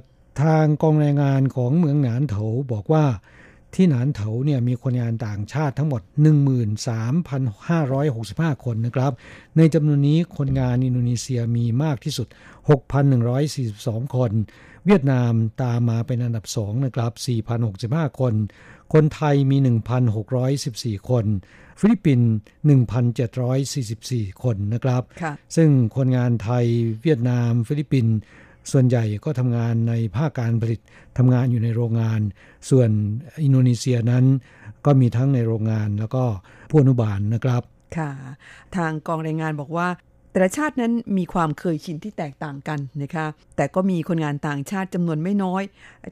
[0.42, 2.42] ทางกองแรงงานของเมืองหนานเถา
[2.72, 3.05] บอกว่า
[3.74, 6.03] ที่หนานเถาเนี่ยมีคนงานต่างชาติทั้งหมด
[8.53, 9.12] 13,565 คนนะครับ
[9.57, 12.28] ในจำนวนนี้คนงานอินโดนีเซียมีมากที่สุด
[13.07, 14.32] 6,142 คน
[14.86, 15.32] เวียดนาม
[15.62, 17.12] ตามมาเป็นอันดับสองนะครับ
[17.66, 18.34] 4,065 คน
[18.92, 19.57] คนไทยมี
[20.32, 21.24] 1,614 คน
[21.81, 22.31] ฟิลิปปินส์
[23.12, 26.64] 1,744 คนนะครับค่ะซึ่งคนงานไทย
[27.03, 28.14] เวียดนาม ฟิลิปปินส์
[28.72, 30.81] ส่วนใหญ่ก็ทำงานในภาคการผลิต
[31.18, 32.20] ทำงานอยู่ในโรงงาน
[32.70, 32.91] ส่วน
[33.45, 34.24] อินโดนีเซียนั้น
[34.87, 36.24] ก็มีทั้งในโรงงานแล้วก็
[36.70, 37.62] ผู้อนุบาลนะครับ
[37.97, 38.11] ค่ะ
[38.77, 39.89] ทางกองแรงงานบอกว่า
[40.33, 45.62] แต่ละชาตินั้นมีความเคยชินที่แตกต่างกันนะคะ แต่ก็มีคนงานต่างชาติจำนวนไม่น้อย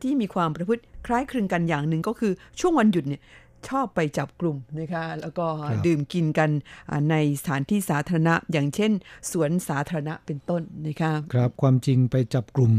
[0.03, 3.23] ที่มีความประพฤติคล้ายคลึงกันอย่างหนึ่งก็คือช่วงวันหยุดเนี่ย
[3.71, 6.51] ชอบไปจับกลุ่มนะคะแล้วก็ครับดื่มกินกัน
[6.91, 8.93] อ่าในสถานที่สาธารณะ อย่างเช่น
[9.31, 12.73] สวนสาธารณะเป็นต้นนะคะครับความจริงไปจับกลุ่ม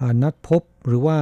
[0.00, 1.18] อ่านัดพบหรือว่า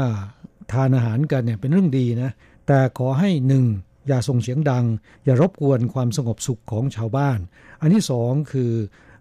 [0.72, 2.30] ทานอาหารกันเนี่ยเป็นเรื่องดีนะ
[2.66, 3.64] แต่ขอให้หนึ่ง
[4.08, 4.84] อย่าส่งเสียงดัง
[5.24, 7.38] อย่ารบกวนความสงบสุขของชาวบ้าน
[7.80, 8.72] อันที่สองคือ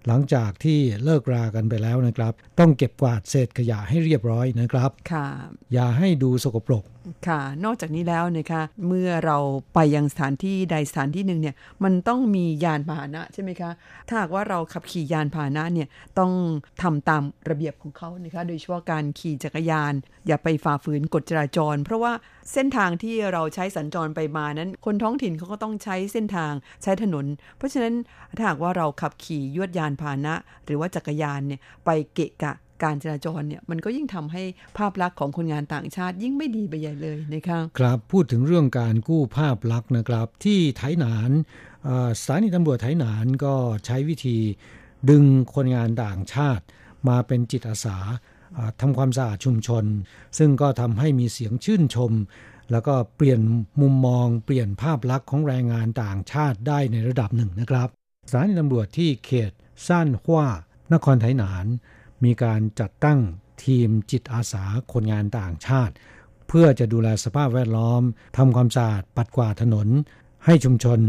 [0.08, 5.28] หลังจากที่เลิกรากันไปแล้วนะครับ ต้องเก็บกวาดเศษขยะให้เรียบร้อยนะครับ ค่ะ
[5.74, 6.84] อย่าให้ดูสกปรก
[7.28, 9.38] ค่ะ นอกจากนี้แล้วนะคะเมื่อเรา
[9.74, 13.72] ไปยังสถานที่ใดสถานที่หนึ่งเนี่ยมันต้องมียานพาหนะใช่ไหมคะ
[14.08, 15.88] ถ้าหากว่าเราขับขี่ยานพาหนะเนี่ย
[16.20, 16.32] ต้อง
[16.82, 19.93] ทำตามระเบียบของเขานะคะโดยเฉพาะการขี่จักรยาน
[20.28, 22.14] อย่าไปฝ่าฝืนกฎจราจร เพราะว่า
[22.54, 27.26] เส้นทางที่เราใช้สัญจรไปมานั้น คนท้องถิ่นเขาก็ต้องใช้เส้นทางใช้ถนน
[27.58, 27.93] เพราะฉะนั้น
[28.38, 30.34] ถ้าหากว่าเราขับขี่ยวดยานพาหนะ
[30.66, 34.43] หรือว่าจักรยานเนี่ยไปเกะกะ การจราจรเนี่ยมันก็ยิ่งทำให้
[34.77, 41.32] ภาพลักษณ์ของคนงานต่างชาติ ยิ่งไม่ดีไปใหญ่เลยนะคะครับพูดถึงเรื่องการกู้ภาพลักษณ์นะครับ ที่ไถหนาน
[42.19, 43.55] สถานีตำรวจไถหนานก็
[43.86, 44.38] ใช้วิธี
[45.09, 45.23] ดึง
[45.53, 46.63] คนงานต่างชาติ
[47.07, 47.97] มาเป็นจิตอาสา
[48.82, 49.86] ทำความสะอาดชุมชน
[50.38, 52.11] ซึ่งก็ทำให้มีเสียงชื่นชม
[52.71, 53.41] แล้วก็เปลี่ยน
[53.82, 57.88] มุมมอง เปลี่ยนภาพลักษณ์ของแรงงานต่างชาติได้ในระดับหนึ่งนะครับ
[58.29, 59.51] สถานีตำรวจที่เขต
[59.88, 60.45] ซ่านฮว่า
[60.93, 61.65] นครไถหนาน
[62.24, 63.19] มีการจัดตั้ง
[63.65, 64.63] ทีมจิตอาสา
[64.93, 65.93] คนงานต่างชาติ
[66.47, 68.01] เพื่อจะดูแลสภาพแวดล้อม
[68.38, 69.88] ทำความสะอาดปัดกวาดถนน
[70.45, 70.99] ให้ชุมชน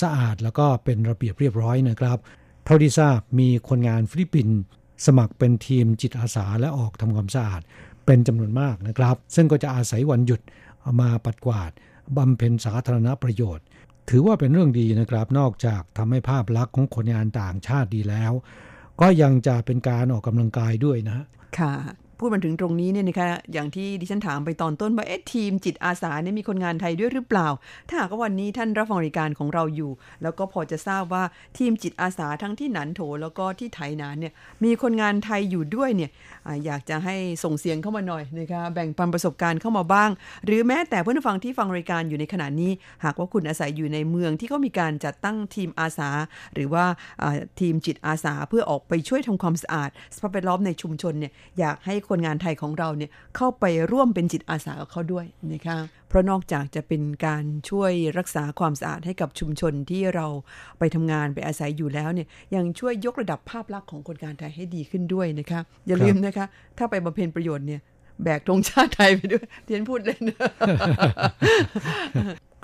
[0.00, 2.18] สะอาดแล้วก็เป็นระเบียบเรียบร้อยนะครับ
[2.64, 4.58] เท่าที่ทราบมีคนงานฟิลิปปินส์
[5.06, 7.62] สมัครเป็นทีมจิตอาสาและออกทำความสะอาด
[8.06, 10.40] เป็นจำนวนมากนะครับ ซึ่งก็จะอาศัยวันหยุด
[11.00, 11.70] มาปัดกวาด
[12.16, 13.64] บำเพ็ญสาธารณประโยชน์
[14.10, 18.32] ถือว่าเป็นเรื่องดีนะครับ นอกจากทำให้ภาพลักษณ์ของคนงานต่างชาติดีแล้ว
[19.00, 21.24] ก็ยังจะเป็นการออกกำลังกายด้วยนะ
[21.58, 21.74] ค่ะ
[22.18, 27.48] พูดมาถึงตรงนี้เนี่ยนะคะอย่างที่ดิฉันถามไปตอนต้นว่าเอ๊ะทีมจิตอาสาเนี่ยมีคนงานไทยด้วยหรือเปล่า
[27.88, 29.90] ถ้าหากว่าวันนี้ท่านรับฟังรายการของเราอยู่
[30.22, 31.24] แล้วก็พอจะทราบว่า
[31.58, 34.32] ทีมจิตอาสาทั้งที่หนันโถแล้วก็ที่ไถหนานเนี่ย
[34.64, 36.10] มีคนงานไทยอยู่ด้วยเนี่ย
[36.46, 40.10] ออยากจะให้ส่งเสียงเข้ามาหน่อยนะคะแบ่งปันประสบการณ์เข้ามาบ้าง
[40.46, 42.70] หรือแม้แต่เพื่อนผู้ฟังที่ฟังรายการอยู่ในขณะนี้
[43.04, 46.10] หากว่าคุณอาศัยอยู่ในเมืองที่เขามีการจัดตั้งทีมอาสา
[46.54, 46.84] หรือว่า
[47.22, 55.76] อ่าทีมจิตอาสาเพื่อออกไปช่วยทำความสะอาดสภาพแวดล้อมในชุมชนเนี่ยอยากให้คนงานไทยของเราเนี่ยเข้าไปร่วมเป็นจิตอาสากับเขาด้วยนะคะ
[56.08, 60.26] เพราะนอกจากจะเป็นการช่วยรักษาความสะอาดให้กับชุมชนที่เรา
[60.78, 66.46] ไปทำงานไปอาศัยอยู่แล้วเนี่ยยังช่วยยกระดับภาพลักษณ์ของคนงานไทยให้ดีขึ้นด้วยนะคะอย่าลืมนะคะ
[66.78, 67.80] ถ้าไปบำเพ็ญประโยชน์เนี่ย
[68.22, 70.22] แบกธงชาติไทยไปด้วยเทียนพูดเล่น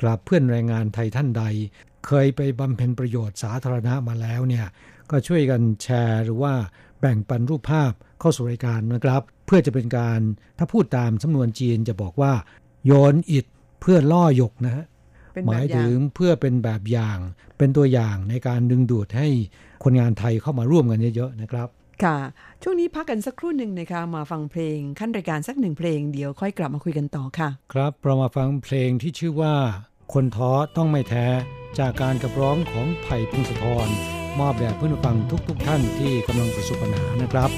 [0.01, 1.43] ครับเพื่อนแรงงานไทยท่านใด
[2.07, 4.66] เคยไปบำเพ็ญประโยชน์สาธารณะมาแล้วเนี่ย
[5.11, 6.53] ก็ช่วยกันแชร์หรือว่า
[7.01, 10.21] แบ่งปันรูปภาพเข้าสู่รายการนะครับ เพื่อจะเป็นการ
[10.59, 12.33] ถ้าพูดตามสำนวนจีนจะบอกว่า
[12.87, 13.47] โยนอิฐ
[13.81, 14.85] เพื่อล่อหยกนะฮะ
[15.35, 17.19] เป็นหแบบมายอย่าถึงงเพื่อเป็นแบบอย่าง
[17.59, 19.29] เป็นตัวอย่างในการดึงดูดให้
[19.85, 21.69] คนงานไทยเข้ามาร่วมกันเยอะๆนะครับ
[22.05, 22.17] ค่ะ
[22.63, 29.55] ช่วงนี้พักกันสักครู่หนึ่งนะคะมาฟังเพลงขั้นรายการสักหนึ่งเพลงเดี๋ยวค่อยกลับมาคุยกันต่อค่ะ ครับเรามาฟังเพลงที่ชื่อว่า
[30.13, 31.27] คนท้อต้องไม่แท้
[31.79, 33.89] จากการกับร้องของไผ่พงศธร
[34.39, 35.16] มอบแบบเพื่อนฟัง
[35.49, 37.51] ทุกๆทท่านที่กำลังประสบปัญหานะครับ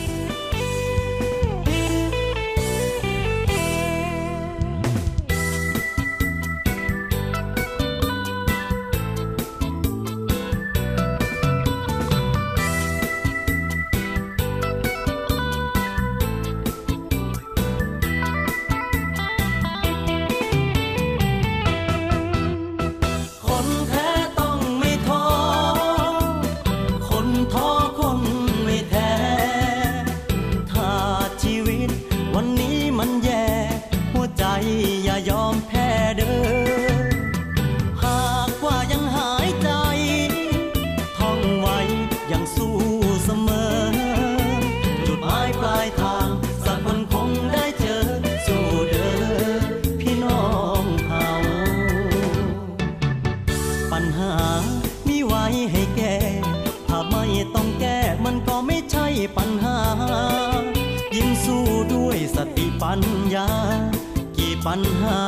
[64.67, 65.23] ปัญหา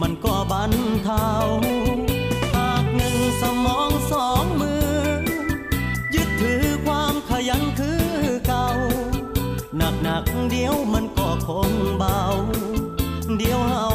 [0.00, 0.72] มันก็บรร
[1.04, 1.30] เทา
[2.54, 4.90] หากหนึ่งสมองสองมือ
[6.14, 8.04] ยึดถือความขยันคือ
[8.46, 8.68] เก่า
[9.76, 12.20] หนักหนักๆเดียวมันก็คงเบา
[13.38, 13.87] เดียวเฮา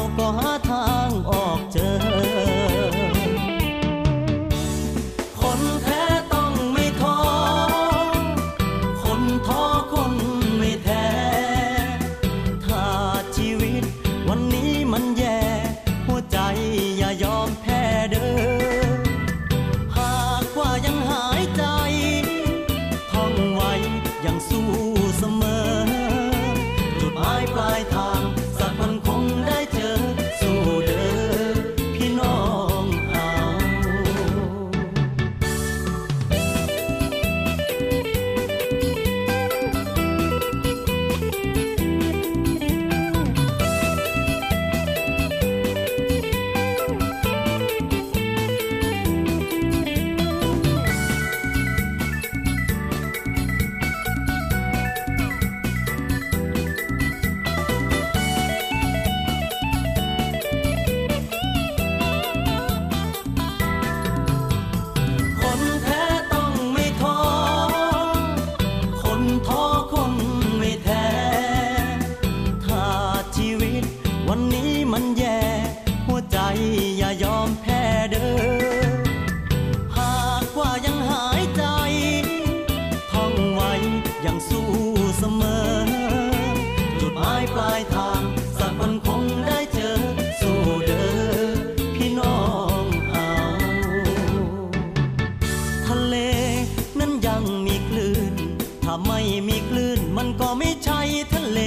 [98.94, 101.00] าไม่มีคลื่นมันก็ไม่ใช่
[101.32, 101.60] ทะเล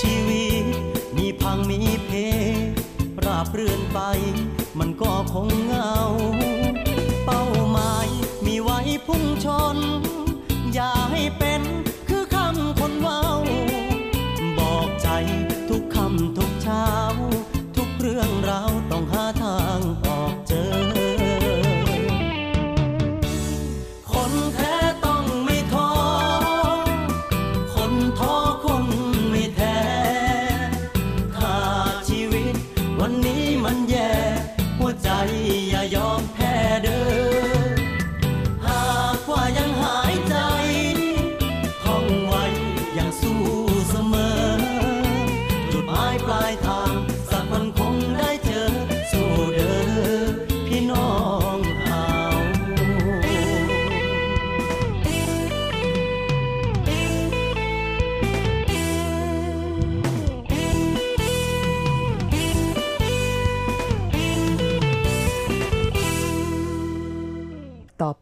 [0.00, 0.64] ชีวิต
[1.16, 4.00] มีพังมีเพ ราบเรื่อนไป
[4.78, 5.94] มันก็คงเงา
[7.26, 8.08] เป้าหมาย
[8.44, 9.76] มีไว้พุ่งชน
[10.74, 11.53] อย่าให้เป็น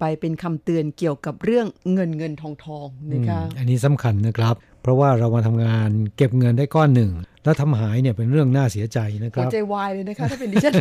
[0.02, 7.10] ไปเป็นคำเตือนเกี่ยวกับเรื่องเงินเงินทองทองนะคะอันนี้สำคัญนะครับ เพราะว่าเรามาทำงานเก็บเงินได้ก้อนหนึ่ง
[7.44, 10.74] แล้วทำหายเนี่ยเป็นเรื่องน่าเสียใจนะคหัวรับใจวายเลยนะคะถ้าเป็นดิฉัน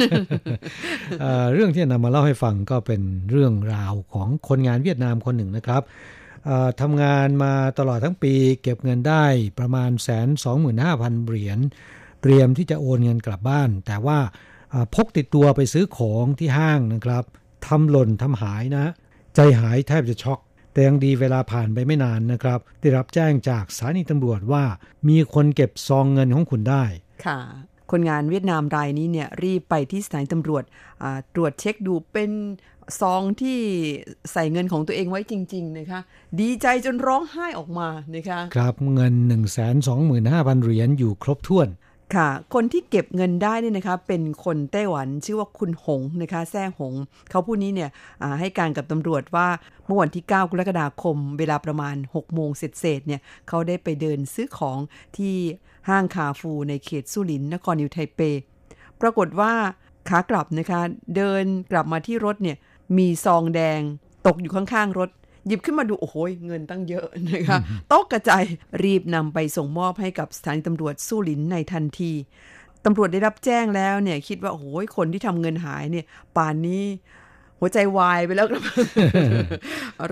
[1.21, 3.01] เอ่อเรื่องที่นำมาเล่าให้ฟังก็เป็น
[3.31, 5.81] เรื่องราวของคนงานเวียดนามคนหนึ่งนะครับ
[6.45, 9.25] เอ่อทำงานมาตลอดทั้งปี เก็บเงินได้
[9.59, 11.59] ประมาณแสนสองหมื่นห้าพันเหรียญ
[12.21, 14.19] เตรียมที่จะโอนเงินกลับบ้าน แต่ว่า
[14.71, 17.23] เอ่อพกติดตัวไปซื้อของที่ห้างนะครับ
[17.67, 18.85] ทำหล่นทำหายนะ
[19.35, 20.39] ใจหายแทบจะช็อก
[20.71, 24.63] แต่ยังดีเวลาผ่านไปไม่นานนะครับ ได้รับแจ้งจากสถานีตำรวจว่า
[25.09, 26.83] มีคนเก็บซองเงินของคุณได้
[27.25, 27.39] ค่ะ
[27.91, 30.63] คนงานเวียดนามรายนี้เนี่ยรีบไปที่สถานีตำรวจ
[31.03, 32.31] อ่าตรวจเช็คดูเป็น
[33.01, 33.59] ซองที่
[34.31, 36.01] ใส่เงินของตัวเองไว้จริง ๆ นะคะ
[36.39, 39.13] ดีใจจนร้องไห้ออกมานะคะ ครับเงิน
[39.89, 41.67] 125,000 เหรียญอยู่ครบถ้วน
[42.15, 46.93] ค่ะ คนที่เก็บเงินได้นี่นะคะ เป็นคนไต้หวันชื่อว่าคุณหงนะคะแซ่หง
[47.29, 47.89] เขาผู้นี้เนี่ย
[48.39, 49.47] ให้การกับตำรวจว่า
[49.85, 54.77] เมื่อวันที่ 9 กรกฎาคม เวลาประมาณ 6 โมงเศษเนี่ยเขาได้ไปเดินซื้อของ
[55.17, 55.35] ที่
[55.89, 58.19] ห้างคาฟูในเขตสุรินนครนิวไทเป
[59.01, 59.53] ปรากฏว่า
[60.09, 60.81] ขากลับนะคะ
[61.15, 62.57] เดินกลับมาที่รถเนี่ย
[62.97, 63.79] มีซองแดง
[64.27, 65.09] ตกอยู่ข้างๆรถ
[65.47, 66.15] หยิบขึ้นมาดู โอ้โห
[66.47, 67.57] เงินตั้งเยอะนะคะ
[67.91, 68.43] ตกกระจาย
[68.83, 72.11] รีบนำไปส่งมอบให้กับสถานีตำรวจสู้หลินในทันที
[72.85, 74.65] ตำรวจได้รับแจ้งแล้วเนี่ย คิดว่าโอ้โห
[74.97, 76.83] คนที่ทำเงินหายเนี่ย ป่านนี้
[77.59, 78.63] หัวใจวายไปแล้วครับ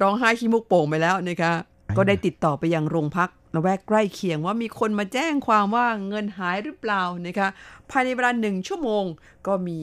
[0.02, 1.54] ร้องไห้ขี้มุกโป่งไปแล้วนะคะ
[1.98, 7.48] ก็ได้ติดต่อไปยังโรงพักละแวกใกล้เคียงว่ามีคนมาแจ้งความว่าเงินหายหรือเปล่านะคะ
[7.90, 9.04] ภายในเวลาหนึ่งชั่วโมง
[9.48, 9.78] ก็มี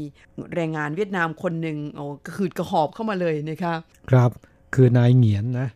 [0.54, 3.74] แรงงานเวียดนามคนหนึ่งโอ้กระหืดกระหอบเข้ามาเลยนะคะ
[4.10, 4.30] ครับ
[4.74, 5.68] คือนายเหงียนนะ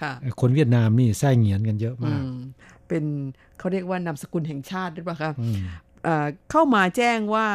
[0.00, 2.36] ค่ะคนเวียดนามนี่แท้เหงียนกันเยอะมากอืม
[2.88, 3.04] เป็น
[3.58, 5.58] เขาเรียกว่านามสกุลแห่งชาติหรือเปล่าคะอืม
[6.04, 7.46] เอ่อเข้ามาแจ้งว่า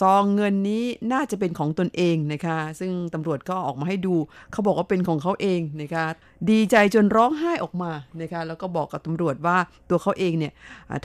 [0.00, 4.14] ซองเงินนี้น่าจะเป็นของตนเองนะคะ ซึ่งตำรวจก็ออกมาให้ดู
[4.52, 6.04] เขาบอกว่าเป็นของเขาเองนะคะ
[6.50, 9.56] ดีใจจนร้องไห้ออกมานะคะ แล้วก็บอกกับตำรวจว่า
[9.90, 10.52] ตัวเขาเองเนี่ย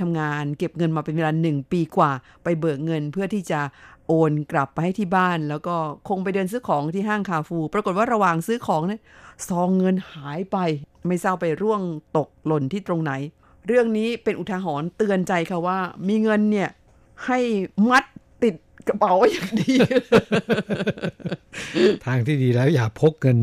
[0.02, 2.12] ทำงานเก็บเงินมาเป็นเวลาหนึ่งปีกว่า
[2.44, 3.62] ไปเบิกเงินเพื่อที่จะ
[4.08, 5.76] โอนกลับไปให้ที่บ้าน แล้วก็
[6.10, 9.02] คงไปเดินซื้อของที่ห้างคาฟู ปรากฏว่าระหว่างซื้อของเนี่ย
[9.50, 10.58] ซองเงินหายไป
[11.08, 11.82] ไม่ทราบไปร่วง
[12.18, 13.12] ตกหล่นที่ตรงไหน
[13.68, 16.70] เรื่องนี้เป็นอุทาหรณ์เตือนใจค่ะว่า มีเงินเนี่ย
[17.26, 17.40] ให้
[17.90, 18.04] มัด
[18.44, 18.56] ติด
[18.88, 19.74] กระเป๋าไว้อย่างดี
[22.06, 23.38] ทางที่ดีแล้วอย่าพกเงิน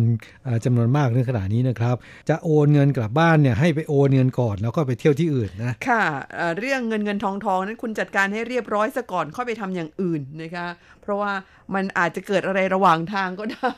[0.44, 1.96] เอ่อจำนวนมากในขณะนี้นะครับ
[2.28, 6.04] จะโอนเงินกลับบ้านเนี่ยให้ไปโอนเงินก่อนแล้วก็ไปเที่ยวที่อื่นนะ ค่ะ
[6.36, 10.66] เอ่อเรื่องเงินเงินทองทองนั้นคุณจัดการให้เรียบร้อยซะก่อนค่อยไปทำอย่างอื่นนะคะ
[11.02, 11.32] เพราะว่า
[11.74, 13.74] มันอาจจะเกิดอะไรระหว่างทางก็ได้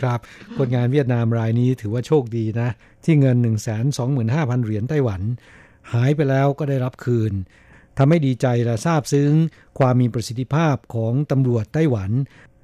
[0.00, 0.18] ครับ
[0.58, 2.68] คนงานเวียดนามรายนี้ถือว่าโชคดีนะ
[3.04, 3.36] ที่เงิน
[4.02, 5.22] 125,000เหรียญไต้หวัน
[5.92, 7.32] หายไปแล้วก็ได้รับคืน
[7.98, 9.32] ทำให้ดีใจและซาบซึ้ง
[9.78, 12.10] ความมีประสิทธิภาพของตำรวจไต้หวัน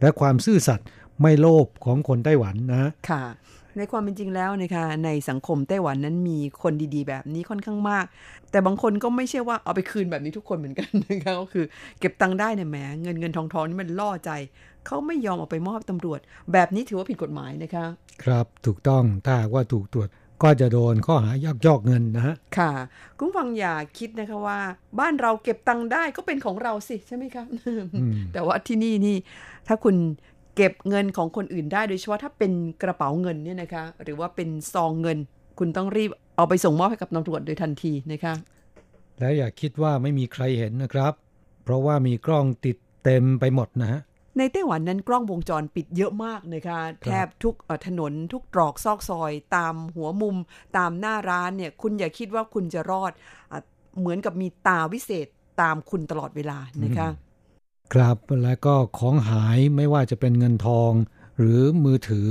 [0.01, 0.89] และความซื่อสัตย์
[1.21, 3.25] ไม่โลภของคนไต้หวันนะค่ะ
[3.79, 8.05] ในความเป็นจริงแล้วนะคะในสังคมไต้หวันนั้นมีคนดีๆ แบบนี้ค่อนข้างมาก
[8.51, 11.65] แต่บางคนก็ไม่ใช่ว่าเอาไปคืนแบบนี้ทุกคนเหมือนกันนะคะก็คือ
[12.01, 14.31] เก็บตังค์ได้เนี่ยแหมเงินเงินทองทองนี่มันล่อใจ
[14.87, 16.21] เขาไม่ยอมเอาไปมอบตำรวจ
[16.53, 17.85] แบบนี้ถือว่าผิดกฎหมายนะคะ
[18.25, 20.09] ครับถูกต้องถ้าหากว่าถูกตรวจ
[20.43, 22.73] ก็จะโดนข้อหายักยอกเงินนะฮะ ค่ะ
[23.17, 24.59] คุณผู้ฟังอย่าคิดนะคะว่า
[25.01, 27.45] บ้านเราเก็บตังค์ได้ก็เป็นของเราสิใช่ไหมคะ
[28.33, 29.17] แต่ว่าที่นี่นี่
[29.67, 29.97] ถ้าคุณ
[30.57, 35.19] เก็บเงินของคนอื่นได้โดยเฉพาะถ้าเป็นกระเป๋าเงินเนี่ยนะคะ หรือว่าเป็นซองเงิน
[35.59, 38.35] คุณต้องรีบเอาไปส่งมอบให้กับตำรวจโดยทันทีนะคะ
[39.19, 41.13] และอย่าคิดว่าไม่มีใครเห็นนะครับ
[41.65, 44.01] เพราะว่ามีกล้องติดเต็มไปหมดนะฮะ
[44.39, 50.37] ในไต้หวันนั้นกล้องวงจรปิดเยอะมากนะคะแทบทุกเอ่อถนนทุกตรอกซอกซอย ตามหัวมุม
[50.77, 53.13] ตามหน้าร้านเนี่ย คุณอย่าคิดว่าคุณจะรอด
[53.53, 53.59] อะ
[53.99, 55.27] เหมือนกับมีตาวิเศษ
[55.61, 57.09] ตามคุณตลอดเวลานะคะ
[57.95, 60.93] ครับแล้วก็ของหายไม่ว่าจะเป็นเงินทอง
[61.39, 62.29] หรือมือถือ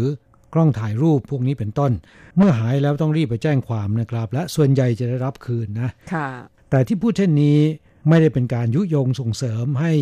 [0.54, 1.92] กล้องถ่ายรูปพวกนี้เป็นต้น
[2.38, 6.30] เมื่อหายแล้วต้องรีบไปแจ้งความนะครับ และส่วนใหญ่จะได้รับคืนนะค่ะ
[6.70, 7.60] แต่ที่พูดเช่นนี้
[8.10, 9.94] ไม่ได้เป็นการยุยงส่งเสริมให้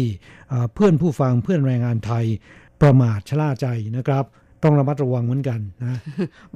[0.51, 2.25] อ่าเพื่อนผู้ฟังเพื่อนแรงงานไทย
[2.81, 4.25] ประมาทชะล่าใจนะครับ
[4.63, 5.95] ต้องระมัดระวังเหมือนกันนะ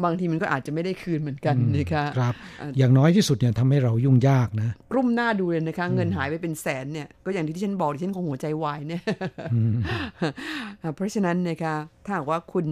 [0.04, 9.02] บางทีมันก็อาจจะไม่ได้คืนเหมือนกันนะคะครับอะอย่างน้อยที่สุดเนี่ยทำให้เรายุ่งยากนะกลุ่มหน้าดูเลยนะคะ เงินหายไปเป็นแสนเนี่ยก็อย่างที่ที่ฉันบอกที่ฉันคงหัวใจวายเนี่ย
[9.54, 9.76] อืม
[10.82, 11.76] อ่าเพราะฉะนั้นนะคะ
[12.06, 12.66] ถ้าหากว่าคุณ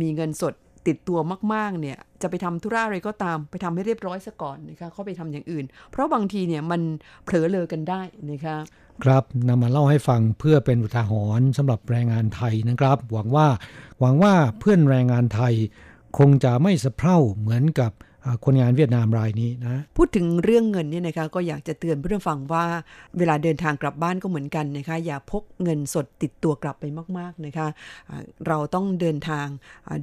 [0.00, 0.54] มีเงินสด
[0.86, 1.18] ติดตัว
[1.54, 6.80] มากๆเนี่ยจะไปทำธุระอะไรก็ตามไปทำให้เรียบร้อยซะก่อนนะคะเขาไปทำอย่างอื่น เพราะบางทีเนี่ยมัน
[7.24, 8.56] เผลอเลอกันได้นะคะ
[9.04, 13.48] ครับนำมาเล่าให้ฟังเพื่อเป็นอุทาหรณ์สำหรับแรงงานไทยนะครับ หวังว่า
[14.00, 15.54] หวังว่าเพื่อนแรงงานไทย
[16.18, 17.92] คงจะไม่สะเพร่าเหมือนกับ
[18.44, 22.64] คนงานเวียดนามรายนี้นะ พูดถึงเรื่องเงินเนี่ยนะคะก็อยากจะเตือนเพื่อนฟังว่า
[23.18, 26.84] เวลาเดินทางกลับบ้านก็เหมือนกันนะคะ อย่าพกเงินสดติดตัวกลับไป
[27.18, 27.68] มาก ๆนะคะ
[28.46, 29.46] เราต้องเดินทาง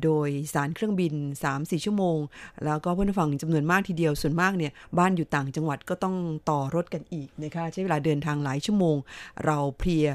[0.03, 1.13] โดยสารเครื่องบิน
[1.49, 2.17] 3-4 ชั่วโมง
[2.65, 6.15] แล้วก็เพื่อนฟังจำนวนมากทีเดียวส่วนมากเนี่ยบ้านอยู่ต่างจังหวัดก็ต้อง
[6.49, 8.97] ต่อรถกันอีกนะคะใช้เวลาเดินทางหลายชั่วโมง
[9.45, 10.07] เราเพลีย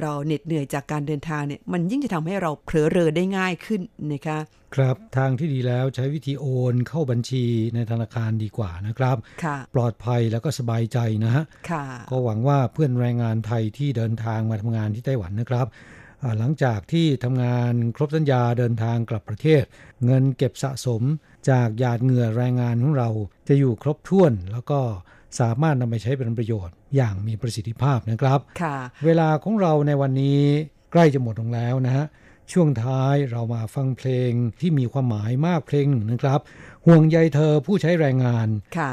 [0.00, 3.80] เราเหน็ดเหนื่อยจากการเดินทางเนี่ยมันยิ่งจะทำให้เราเผลอเรอได้ง่ายขึ้น
[4.12, 4.38] นะคะ
[4.76, 15.66] ครับทางที่ดีแล้วใช้วิธีโอนเข้าบัญชีในธนาคารดีกว่านะครับค่ะปลอดภัยแล้วก็สบายใจนะฮะค่ะก็หวังว่าเพื่อนแรงงานไทยที่เดินทางมาทำงานที่ไต้หวันนะครับ
[16.22, 19.62] อ่าหลังจากที่ทำงานครบสัญญาเดินทางกลับประเทศ
[20.04, 21.02] เงินเก็บสะสม
[21.50, 23.08] จากหยาดเหงื่อแรงงานของเรา
[23.48, 24.80] จะอยู่ครบถ้วนแล้วก็
[25.40, 30.40] สามารถนำไปใช้เป็นประโยชน์อย่างมีประสิทธิภาพนะครับค่ะเวลาของเราในวันนี้
[30.92, 32.06] ใกล้จะหมดลงแล้วนะฮะ
[32.52, 34.30] ช่วงท้ายเรามาฟังเพลง
[34.60, 36.40] ที่มีความหมายมากเพลงหนึ่งนะครับ
[36.86, 38.92] ห่วงใยเธอผู้ใช้แรงงานค่ะ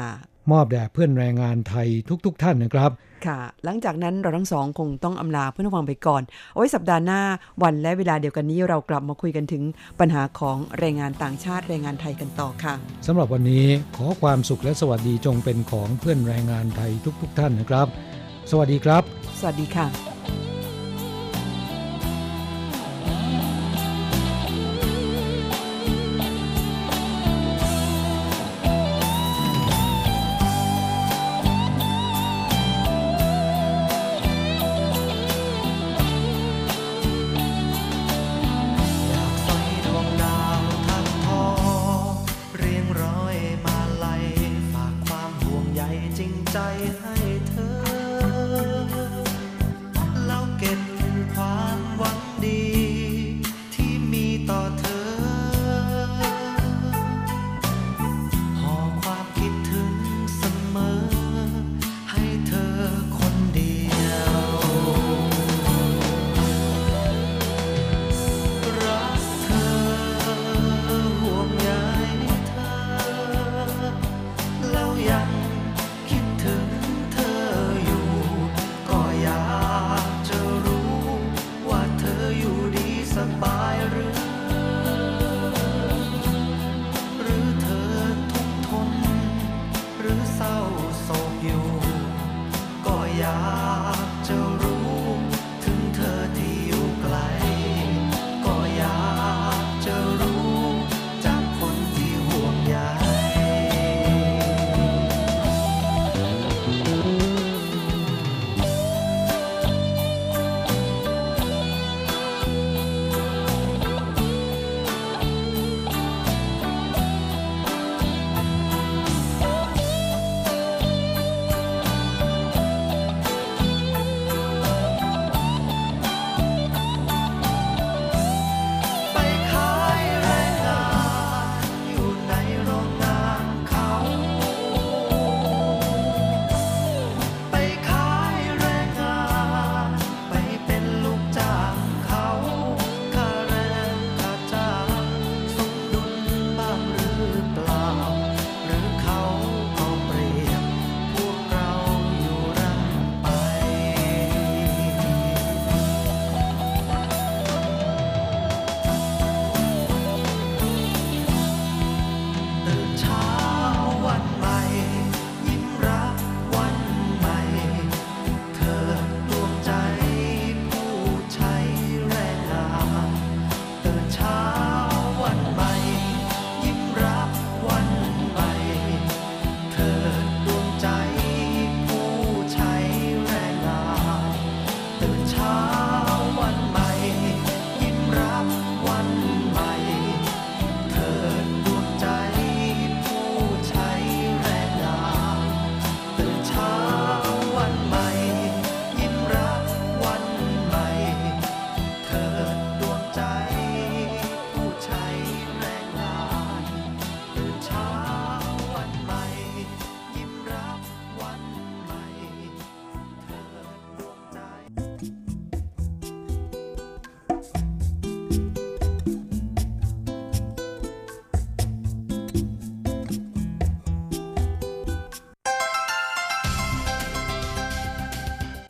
[0.52, 1.88] มอบแด่เพื่อนแรงงานไทย
[2.24, 2.90] ทุกๆทท่านนะครับ
[3.26, 7.20] ค่ะ หลังจากนั้นเราทั้งสองคงต้องอำลาเพื่อนผู้ฟังไปก่อนเอาไว้สัปดาห์หน้า
[7.62, 9.62] วันและเวลาเดียวกันนี้เรากลับมาคุยกันถึง
[10.00, 12.74] ปัญหาของแรงงานต่างชาติแรงงานไทยกันต่อค่ะ
[13.06, 17.86] สำหรับวันนี้ขอความสุขและสวัสดีจงเป็นของเพื่อนแรงงานไทยทุกๆทท่านนะครับ
[18.50, 19.02] สวัสดีครับ
[19.40, 20.13] สวัสดีค่ะ